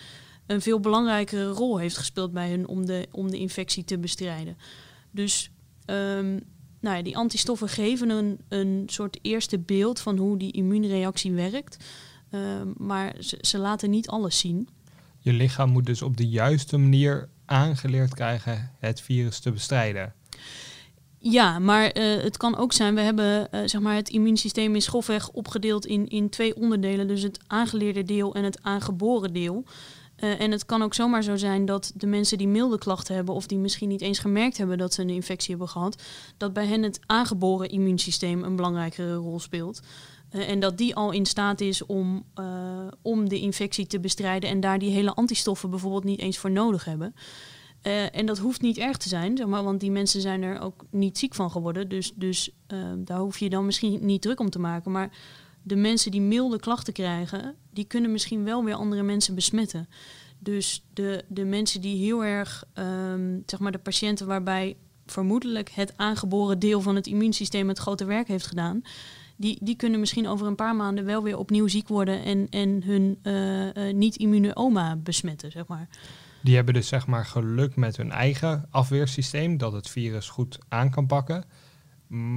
een 0.46 0.60
veel 0.60 0.80
belangrijkere 0.80 1.48
rol 1.48 1.78
heeft 1.78 1.96
gespeeld 1.96 2.32
bij 2.32 2.50
hun 2.50 2.68
om 2.68 2.86
de, 2.86 3.08
om 3.10 3.30
de 3.30 3.38
infectie 3.38 3.84
te 3.84 3.98
bestrijden. 3.98 4.56
Dus 5.10 5.50
um, 5.86 6.40
nou 6.80 6.96
ja, 6.96 7.02
die 7.02 7.16
antistoffen 7.16 7.68
geven 7.68 8.10
een, 8.10 8.38
een 8.48 8.82
soort 8.86 9.18
eerste 9.22 9.58
beeld 9.58 10.00
van 10.00 10.16
hoe 10.16 10.38
die 10.38 10.52
immuunreactie 10.52 11.32
werkt. 11.32 11.84
Uh, 12.30 12.40
maar 12.76 13.14
ze 13.40 13.58
laten 13.58 13.90
niet 13.90 14.08
alles 14.08 14.38
zien. 14.38 14.68
Je 15.18 15.32
lichaam 15.32 15.70
moet 15.70 15.86
dus 15.86 16.02
op 16.02 16.16
de 16.16 16.28
juiste 16.28 16.76
manier 16.76 17.28
aangeleerd 17.50 18.14
krijgen 18.14 18.70
het 18.78 19.00
virus 19.00 19.38
te 19.38 19.52
bestrijden. 19.52 20.14
Ja, 21.18 21.58
maar 21.58 21.98
uh, 21.98 22.22
het 22.22 22.36
kan 22.36 22.56
ook 22.56 22.72
zijn, 22.72 22.94
we 22.94 23.00
hebben 23.00 23.48
uh, 23.50 23.60
zeg 23.64 23.80
maar 23.80 23.94
het 23.94 24.08
immuunsysteem 24.08 24.76
is 24.76 24.86
grofweg 24.86 25.28
opgedeeld 25.28 25.86
in, 25.86 26.08
in 26.08 26.28
twee 26.28 26.56
onderdelen. 26.56 27.08
Dus 27.08 27.22
het 27.22 27.38
aangeleerde 27.46 28.04
deel 28.04 28.34
en 28.34 28.44
het 28.44 28.62
aangeboren 28.62 29.32
deel. 29.32 29.64
Uh, 30.16 30.40
en 30.40 30.50
het 30.50 30.66
kan 30.66 30.82
ook 30.82 30.94
zomaar 30.94 31.22
zo 31.22 31.36
zijn 31.36 31.64
dat 31.64 31.92
de 31.94 32.06
mensen 32.06 32.38
die 32.38 32.48
milde 32.48 32.78
klachten 32.78 33.14
hebben, 33.14 33.34
of 33.34 33.46
die 33.46 33.58
misschien 33.58 33.88
niet 33.88 34.00
eens 34.00 34.18
gemerkt 34.18 34.56
hebben 34.56 34.78
dat 34.78 34.94
ze 34.94 35.02
een 35.02 35.10
infectie 35.10 35.50
hebben 35.50 35.68
gehad, 35.68 36.02
dat 36.36 36.52
bij 36.52 36.66
hen 36.66 36.82
het 36.82 37.00
aangeboren 37.06 37.68
immuunsysteem 37.68 38.42
een 38.42 38.56
belangrijkere 38.56 39.14
rol 39.14 39.40
speelt. 39.40 39.80
Uh, 40.32 40.48
en 40.48 40.60
dat 40.60 40.78
die 40.78 40.94
al 40.94 41.10
in 41.10 41.26
staat 41.26 41.60
is 41.60 41.86
om, 41.86 42.24
uh, 42.34 42.86
om 43.02 43.28
de 43.28 43.40
infectie 43.40 43.86
te 43.86 44.00
bestrijden 44.00 44.50
en 44.50 44.60
daar 44.60 44.78
die 44.78 44.90
hele 44.90 45.14
antistoffen 45.14 45.70
bijvoorbeeld 45.70 46.04
niet 46.04 46.20
eens 46.20 46.38
voor 46.38 46.50
nodig 46.50 46.84
hebben. 46.84 47.14
Uh, 47.82 48.16
en 48.16 48.26
dat 48.26 48.38
hoeft 48.38 48.60
niet 48.60 48.78
erg 48.78 48.96
te 48.96 49.08
zijn, 49.08 49.36
zeg 49.36 49.46
maar, 49.46 49.64
want 49.64 49.80
die 49.80 49.90
mensen 49.90 50.20
zijn 50.20 50.42
er 50.42 50.60
ook 50.60 50.84
niet 50.90 51.18
ziek 51.18 51.34
van 51.34 51.50
geworden. 51.50 51.88
Dus, 51.88 52.12
dus 52.14 52.50
daar 52.96 53.18
hoef 53.18 53.38
je 53.38 53.50
dan 53.50 53.66
misschien 53.66 53.98
niet 54.06 54.22
druk 54.22 54.40
om 54.40 54.50
te 54.50 54.58
maken. 54.58 54.90
Maar 54.90 55.10
de 55.62 55.76
mensen 55.76 56.10
die 56.10 56.20
milde 56.20 56.58
klachten 56.58 56.92
krijgen, 56.92 57.54
die 57.70 57.84
kunnen 57.84 58.12
misschien 58.12 58.44
wel 58.44 58.64
weer 58.64 58.74
andere 58.74 59.02
mensen 59.02 59.34
besmetten. 59.34 59.88
Dus 60.38 60.84
de, 60.92 61.24
de 61.28 61.44
mensen 61.44 61.80
die 61.80 62.04
heel 62.04 62.24
erg, 62.24 62.64
um, 62.74 63.42
zeg 63.46 63.60
maar 63.60 63.72
de 63.72 63.78
patiënten 63.78 64.26
waarbij 64.26 64.76
vermoedelijk 65.06 65.70
het 65.70 65.92
aangeboren 65.96 66.58
deel 66.58 66.80
van 66.80 66.94
het 66.94 67.06
immuunsysteem 67.06 67.68
het 67.68 67.78
grote 67.78 68.04
werk 68.04 68.28
heeft 68.28 68.46
gedaan, 68.46 68.82
die, 69.40 69.58
die 69.60 69.76
kunnen 69.76 70.00
misschien 70.00 70.28
over 70.28 70.46
een 70.46 70.54
paar 70.54 70.76
maanden 70.76 71.04
wel 71.04 71.22
weer 71.22 71.38
opnieuw 71.38 71.68
ziek 71.68 71.88
worden 71.88 72.24
en, 72.24 72.46
en 72.50 72.82
hun 72.84 73.18
uh, 73.22 73.66
uh, 73.66 73.94
niet-immune 73.94 74.56
oma 74.56 74.96
besmetten, 74.96 75.50
zeg 75.50 75.66
maar. 75.66 75.88
Die 76.42 76.54
hebben 76.54 76.74
dus 76.74 76.88
zeg 76.88 77.06
maar 77.06 77.26
geluk 77.26 77.76
met 77.76 77.96
hun 77.96 78.10
eigen 78.10 78.66
afweersysteem, 78.70 79.56
dat 79.56 79.72
het 79.72 79.88
virus 79.88 80.28
goed 80.28 80.58
aan 80.68 80.90
kan 80.90 81.06
pakken. 81.06 81.44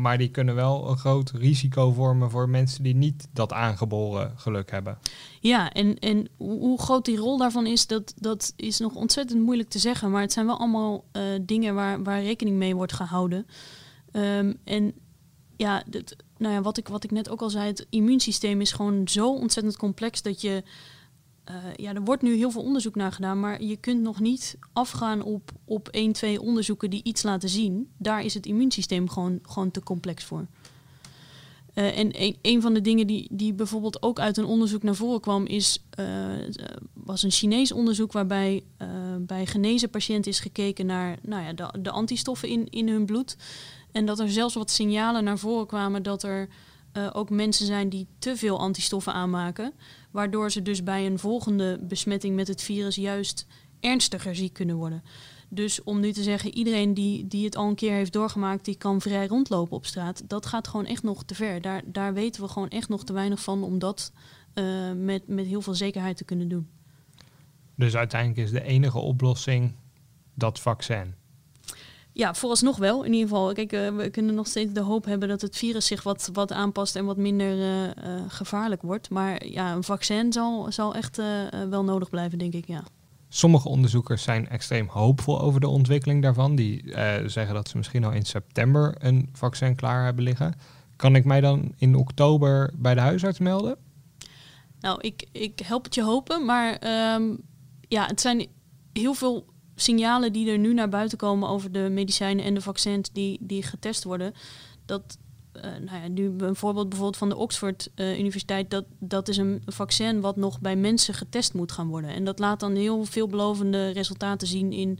Maar 0.01 0.17
die 0.17 0.29
kunnen 0.29 0.55
wel 0.55 0.89
een 0.89 0.97
groot 0.97 1.31
risico 1.31 1.91
vormen 1.91 2.29
voor 2.29 2.49
mensen 2.49 2.83
die 2.83 2.95
niet 2.95 3.27
dat 3.33 3.53
aangeboren 3.53 4.33
geluk 4.35 4.71
hebben. 4.71 4.97
Ja, 5.39 5.71
en, 5.71 5.99
en 5.99 6.27
hoe 6.37 6.81
groot 6.81 7.05
die 7.05 7.17
rol 7.17 7.37
daarvan 7.37 7.65
is, 7.65 7.87
dat, 7.87 8.13
dat 8.17 8.53
is 8.55 8.79
nog 8.79 8.95
ontzettend 8.95 9.43
moeilijk 9.43 9.69
te 9.69 9.79
zeggen. 9.79 10.11
Maar 10.11 10.21
het 10.21 10.33
zijn 10.33 10.45
wel 10.45 10.59
allemaal 10.59 11.05
uh, 11.13 11.23
dingen 11.41 11.75
waar, 11.75 12.03
waar 12.03 12.21
rekening 12.21 12.57
mee 12.57 12.75
wordt 12.75 12.93
gehouden. 12.93 13.45
Um, 14.11 14.57
en 14.63 14.93
ja, 15.57 15.83
dit, 15.87 16.15
nou 16.43 16.55
ja, 16.55 16.61
wat 16.61 16.77
ik, 16.77 16.87
wat 16.87 17.03
ik 17.03 17.11
net 17.11 17.29
ook 17.29 17.41
al 17.41 17.49
zei, 17.49 17.67
het 17.67 17.85
immuunsysteem 17.89 18.61
is 18.61 18.71
gewoon 18.71 19.07
zo 19.07 19.33
ontzettend 19.33 19.77
complex 19.77 20.21
dat 20.21 20.41
je. 20.41 20.63
Uh, 21.49 21.55
ja, 21.75 21.93
er 21.93 22.03
wordt 22.03 22.21
nu 22.21 22.35
heel 22.35 22.51
veel 22.51 22.61
onderzoek 22.61 22.95
naar 22.95 23.11
gedaan, 23.11 23.39
maar 23.39 23.63
je 23.63 23.75
kunt 23.75 24.01
nog 24.01 24.19
niet 24.19 24.57
afgaan 24.73 25.21
op, 25.21 25.51
op 25.65 25.87
één, 25.87 26.11
twee 26.11 26.41
onderzoeken 26.41 26.89
die 26.89 27.03
iets 27.03 27.23
laten 27.23 27.49
zien. 27.49 27.89
Daar 27.97 28.23
is 28.23 28.33
het 28.33 28.45
immuunsysteem 28.45 29.09
gewoon, 29.09 29.39
gewoon 29.41 29.71
te 29.71 29.83
complex 29.83 30.23
voor. 30.23 30.47
Uh, 31.75 31.97
en 31.97 32.21
een, 32.21 32.37
een 32.41 32.61
van 32.61 32.73
de 32.73 32.81
dingen 32.81 33.07
die, 33.07 33.27
die 33.31 33.53
bijvoorbeeld 33.53 34.01
ook 34.01 34.19
uit 34.19 34.37
een 34.37 34.45
onderzoek 34.45 34.83
naar 34.83 34.95
voren 34.95 35.21
kwam, 35.21 35.45
is, 35.45 35.83
uh, 35.99 36.05
was 36.93 37.23
een 37.23 37.31
Chinees 37.31 37.71
onderzoek 37.71 38.11
waarbij 38.11 38.63
bij 39.19 39.45
genezen 39.45 39.89
patiënten 39.89 40.31
is 40.31 40.39
gekeken 40.39 40.85
naar 40.85 41.17
nou 41.21 41.43
ja, 41.43 41.53
de, 41.53 41.81
de 41.81 41.91
antistoffen 41.91 42.49
in, 42.49 42.69
in 42.69 42.87
hun 42.87 43.05
bloed. 43.05 43.35
En 43.93 44.05
dat 44.05 44.19
er 44.19 44.29
zelfs 44.29 44.53
wat 44.53 44.71
signalen 44.71 45.23
naar 45.23 45.37
voren 45.37 45.67
kwamen 45.67 46.03
dat 46.03 46.23
er 46.23 46.49
uh, 46.93 47.09
ook 47.13 47.29
mensen 47.29 47.65
zijn 47.65 47.89
die 47.89 48.07
te 48.19 48.37
veel 48.37 48.59
antistoffen 48.59 49.13
aanmaken. 49.13 49.73
Waardoor 50.11 50.51
ze 50.51 50.61
dus 50.61 50.83
bij 50.83 51.05
een 51.05 51.19
volgende 51.19 51.79
besmetting 51.81 52.35
met 52.35 52.47
het 52.47 52.61
virus 52.61 52.95
juist 52.95 53.47
ernstiger 53.79 54.35
ziek 54.35 54.53
kunnen 54.53 54.75
worden. 54.75 55.03
Dus 55.49 55.83
om 55.83 55.99
nu 55.99 56.11
te 56.11 56.23
zeggen, 56.23 56.55
iedereen 56.55 56.93
die, 56.93 57.27
die 57.27 57.45
het 57.45 57.55
al 57.55 57.67
een 57.67 57.75
keer 57.75 57.93
heeft 57.93 58.13
doorgemaakt, 58.13 58.65
die 58.65 58.75
kan 58.75 59.01
vrij 59.01 59.27
rondlopen 59.27 59.77
op 59.77 59.85
straat. 59.85 60.23
Dat 60.27 60.45
gaat 60.45 60.67
gewoon 60.67 60.85
echt 60.85 61.03
nog 61.03 61.23
te 61.23 61.35
ver. 61.35 61.61
Daar, 61.61 61.81
daar 61.85 62.13
weten 62.13 62.41
we 62.41 62.47
gewoon 62.47 62.69
echt 62.69 62.89
nog 62.89 63.03
te 63.03 63.13
weinig 63.13 63.41
van 63.41 63.63
om 63.63 63.79
dat 63.79 64.11
uh, 64.53 64.91
met, 64.91 65.27
met 65.27 65.45
heel 65.45 65.61
veel 65.61 65.73
zekerheid 65.73 66.17
te 66.17 66.23
kunnen 66.23 66.47
doen. 66.47 66.67
Dus 67.75 67.95
uiteindelijk 67.95 68.41
is 68.41 68.51
de 68.51 68.63
enige 68.63 68.99
oplossing 68.99 69.75
dat 70.33 70.59
vaccin. 70.59 71.13
Ja, 72.13 72.33
vooralsnog 72.33 72.77
wel. 72.77 73.03
In 73.03 73.13
ieder 73.13 73.27
geval, 73.27 73.53
kijk, 73.53 73.73
uh, 73.73 73.95
we 73.95 74.09
kunnen 74.09 74.35
nog 74.35 74.47
steeds 74.47 74.73
de 74.73 74.81
hoop 74.81 75.05
hebben 75.05 75.27
dat 75.27 75.41
het 75.41 75.57
virus 75.57 75.85
zich 75.85 76.03
wat, 76.03 76.29
wat 76.33 76.51
aanpast 76.51 76.95
en 76.95 77.05
wat 77.05 77.17
minder 77.17 77.57
uh, 77.57 77.83
uh, 77.83 77.91
gevaarlijk 78.27 78.81
wordt. 78.81 79.09
Maar 79.09 79.45
ja, 79.45 79.73
een 79.73 79.83
vaccin 79.83 80.33
zal, 80.33 80.71
zal 80.71 80.95
echt 80.95 81.21
wel 81.69 81.83
nodig 81.83 82.09
blijven, 82.09 82.37
denk 82.37 82.53
ik, 82.53 82.67
ja. 82.67 82.83
Sommige 83.29 83.69
onderzoekers 83.69 84.23
zijn 84.23 84.49
extreem 84.49 84.87
hoopvol 84.87 85.41
over 85.41 85.59
de 85.59 85.67
ontwikkeling 85.67 86.21
daarvan. 86.21 86.55
Die 86.55 86.93
zeggen 87.25 87.53
dat 87.53 87.69
ze 87.69 87.77
misschien 87.77 88.03
al 88.03 88.11
in 88.11 88.25
september 88.25 88.95
een 88.97 89.29
vaccin 89.33 89.75
klaar 89.75 90.03
hebben 90.03 90.23
liggen. 90.23 90.53
Kan 90.95 91.15
ik 91.15 91.25
mij 91.25 91.41
dan 91.41 91.73
in 91.77 91.95
oktober 91.95 92.73
bij 92.75 92.93
de 92.93 93.01
huisarts 93.01 93.39
melden? 93.39 93.77
Nou, 94.79 95.01
ik, 95.01 95.27
ik 95.31 95.59
help 95.59 95.83
het 95.83 95.95
je 95.95 96.03
hopen, 96.03 96.45
maar 96.45 96.71
um, 97.15 97.41
ja, 97.87 98.05
het 98.05 98.21
zijn 98.21 98.47
heel 98.93 99.13
veel 99.13 99.45
signalen 99.75 100.33
die 100.33 100.49
er 100.49 100.57
nu 100.57 100.73
naar 100.73 100.89
buiten 100.89 101.17
komen 101.17 101.49
over 101.49 101.71
de 101.71 101.89
medicijnen 101.91 102.45
en 102.45 102.53
de 102.53 102.61
vaccins 102.61 103.11
die, 103.11 103.37
die 103.41 103.63
getest 103.63 104.03
worden, 104.03 104.33
dat 104.85 105.17
nou 105.61 106.01
ja, 106.01 106.07
nu 106.07 106.33
een 106.37 106.55
voorbeeld 106.55 106.89
bijvoorbeeld 106.89 107.17
van 107.17 107.29
de 107.29 107.35
Oxford 107.35 107.91
Universiteit. 107.95 108.69
Dat, 108.69 108.85
dat 108.99 109.27
is 109.27 109.37
een 109.37 109.61
vaccin 109.65 110.21
wat 110.21 110.35
nog 110.35 110.59
bij 110.59 110.75
mensen 110.75 111.13
getest 111.13 111.53
moet 111.53 111.71
gaan 111.71 111.87
worden. 111.87 112.09
En 112.09 112.23
dat 112.23 112.39
laat 112.39 112.59
dan 112.59 112.75
heel 112.75 113.05
veelbelovende 113.05 113.89
resultaten 113.89 114.47
zien 114.47 114.71
in, 114.71 114.99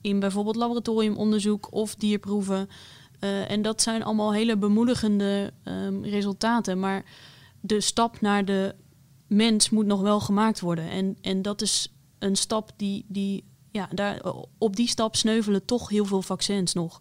in 0.00 0.20
bijvoorbeeld 0.20 0.56
laboratoriumonderzoek 0.56 1.72
of 1.72 1.94
dierproeven. 1.94 2.68
en 3.48 3.62
dat 3.62 3.82
zijn 3.82 4.02
allemaal 4.02 4.32
hele 4.32 4.56
bemoedigende 4.56 5.52
um, 5.64 6.04
resultaten. 6.04 6.78
Maar 6.78 7.04
de 7.60 7.80
stap 7.80 8.20
naar 8.20 8.44
de 8.44 8.74
mens 9.26 9.70
moet 9.70 9.86
nog 9.86 10.00
wel 10.00 10.20
gemaakt 10.20 10.60
worden. 10.60 10.90
En, 10.90 11.16
en 11.20 11.42
dat 11.42 11.62
is 11.62 11.92
een 12.18 12.36
stap 12.36 12.70
die, 12.76 13.04
die 13.08 13.44
ja, 13.78 13.88
daar, 13.94 14.20
op 14.58 14.76
die 14.76 14.88
stap 14.88 15.16
sneuvelen 15.16 15.64
toch 15.64 15.88
heel 15.88 16.04
veel 16.04 16.22
vaccins 16.22 16.72
nog. 16.72 17.00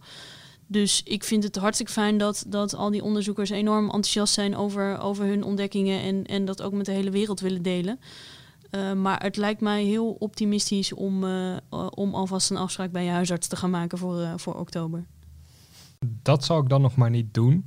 Dus 0.67 1.03
ik 1.03 1.23
vind 1.23 1.43
het 1.43 1.55
hartstikke 1.55 1.91
fijn 1.91 2.17
dat, 2.17 2.43
dat 2.47 2.75
al 2.75 2.91
die 2.91 3.03
onderzoekers 3.03 3.49
enorm 3.49 3.83
enthousiast 3.83 4.33
zijn 4.33 4.55
over, 4.55 4.99
over 4.99 5.25
hun 5.25 5.43
ontdekkingen 5.43 6.01
en, 6.01 6.25
en 6.25 6.45
dat 6.45 6.61
ook 6.61 6.73
met 6.73 6.85
de 6.85 6.91
hele 6.91 7.09
wereld 7.09 7.39
willen 7.39 7.61
delen. 7.61 7.99
Uh, 8.71 8.93
maar 8.93 9.23
het 9.23 9.37
lijkt 9.37 9.61
mij 9.61 9.83
heel 9.83 10.15
optimistisch 10.19 10.93
om, 10.93 11.23
uh, 11.23 11.57
om 11.89 12.15
alvast 12.15 12.49
een 12.49 12.57
afspraak 12.57 12.91
bij 12.91 13.03
je 13.03 13.09
huisarts 13.09 13.47
te 13.47 13.55
gaan 13.55 13.69
maken 13.69 13.97
voor, 13.97 14.19
uh, 14.21 14.33
voor 14.35 14.55
oktober. 14.55 15.05
Dat 16.21 16.43
zal 16.43 16.59
ik 16.59 16.69
dan 16.69 16.81
nog 16.81 16.95
maar 16.95 17.09
niet 17.09 17.33
doen. 17.33 17.65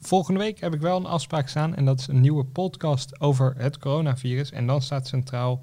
Volgende 0.00 0.40
week 0.40 0.60
heb 0.60 0.74
ik 0.74 0.80
wel 0.80 0.96
een 0.96 1.06
afspraak 1.06 1.48
staan 1.48 1.74
en 1.74 1.84
dat 1.84 2.00
is 2.00 2.06
een 2.06 2.20
nieuwe 2.20 2.44
podcast 2.44 3.20
over 3.20 3.54
het 3.56 3.78
coronavirus. 3.78 4.50
En 4.50 4.66
dan 4.66 4.82
staat 4.82 5.06
centraal 5.06 5.62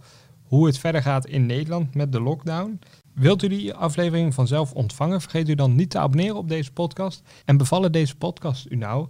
hoe 0.50 0.66
het 0.66 0.78
verder 0.78 1.02
gaat 1.02 1.26
in 1.26 1.46
Nederland 1.46 1.96
met 1.96 2.12
de 2.12 2.22
lockdown. 2.22 2.80
Wilt 3.14 3.44
u 3.44 3.48
die 3.48 3.74
aflevering 3.74 4.34
vanzelf 4.34 4.74
ontvangen? 4.74 5.22
Vergeet 5.22 5.50
u 5.50 5.56
dan 5.56 5.76
niet 5.76 5.90
te 5.90 6.00
abonneren 6.00 6.36
op 6.36 6.50
deze 6.50 6.72
podcast. 6.72 7.22
En 7.46 7.58
bevallen 7.58 7.92
deze 7.92 8.16
podcast 8.16 8.66
u 8.70 8.76
nou? 8.76 9.08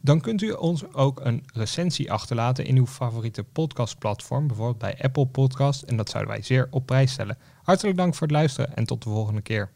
Dan 0.00 0.20
kunt 0.20 0.42
u 0.42 0.50
ons 0.50 0.92
ook 0.92 1.20
een 1.24 1.44
recensie 1.52 2.12
achterlaten 2.12 2.66
in 2.66 2.76
uw 2.76 2.86
favoriete 2.86 3.44
podcastplatform, 3.44 4.46
bijvoorbeeld 4.46 4.78
bij 4.78 4.98
Apple 5.02 5.26
Podcast. 5.26 5.82
En 5.82 5.96
dat 5.96 6.10
zouden 6.10 6.32
wij 6.32 6.42
zeer 6.42 6.68
op 6.70 6.86
prijs 6.86 7.12
stellen. 7.12 7.38
Hartelijk 7.62 7.96
dank 7.96 8.14
voor 8.14 8.26
het 8.26 8.36
luisteren 8.36 8.76
en 8.76 8.84
tot 8.84 9.02
de 9.02 9.10
volgende 9.10 9.42
keer. 9.42 9.70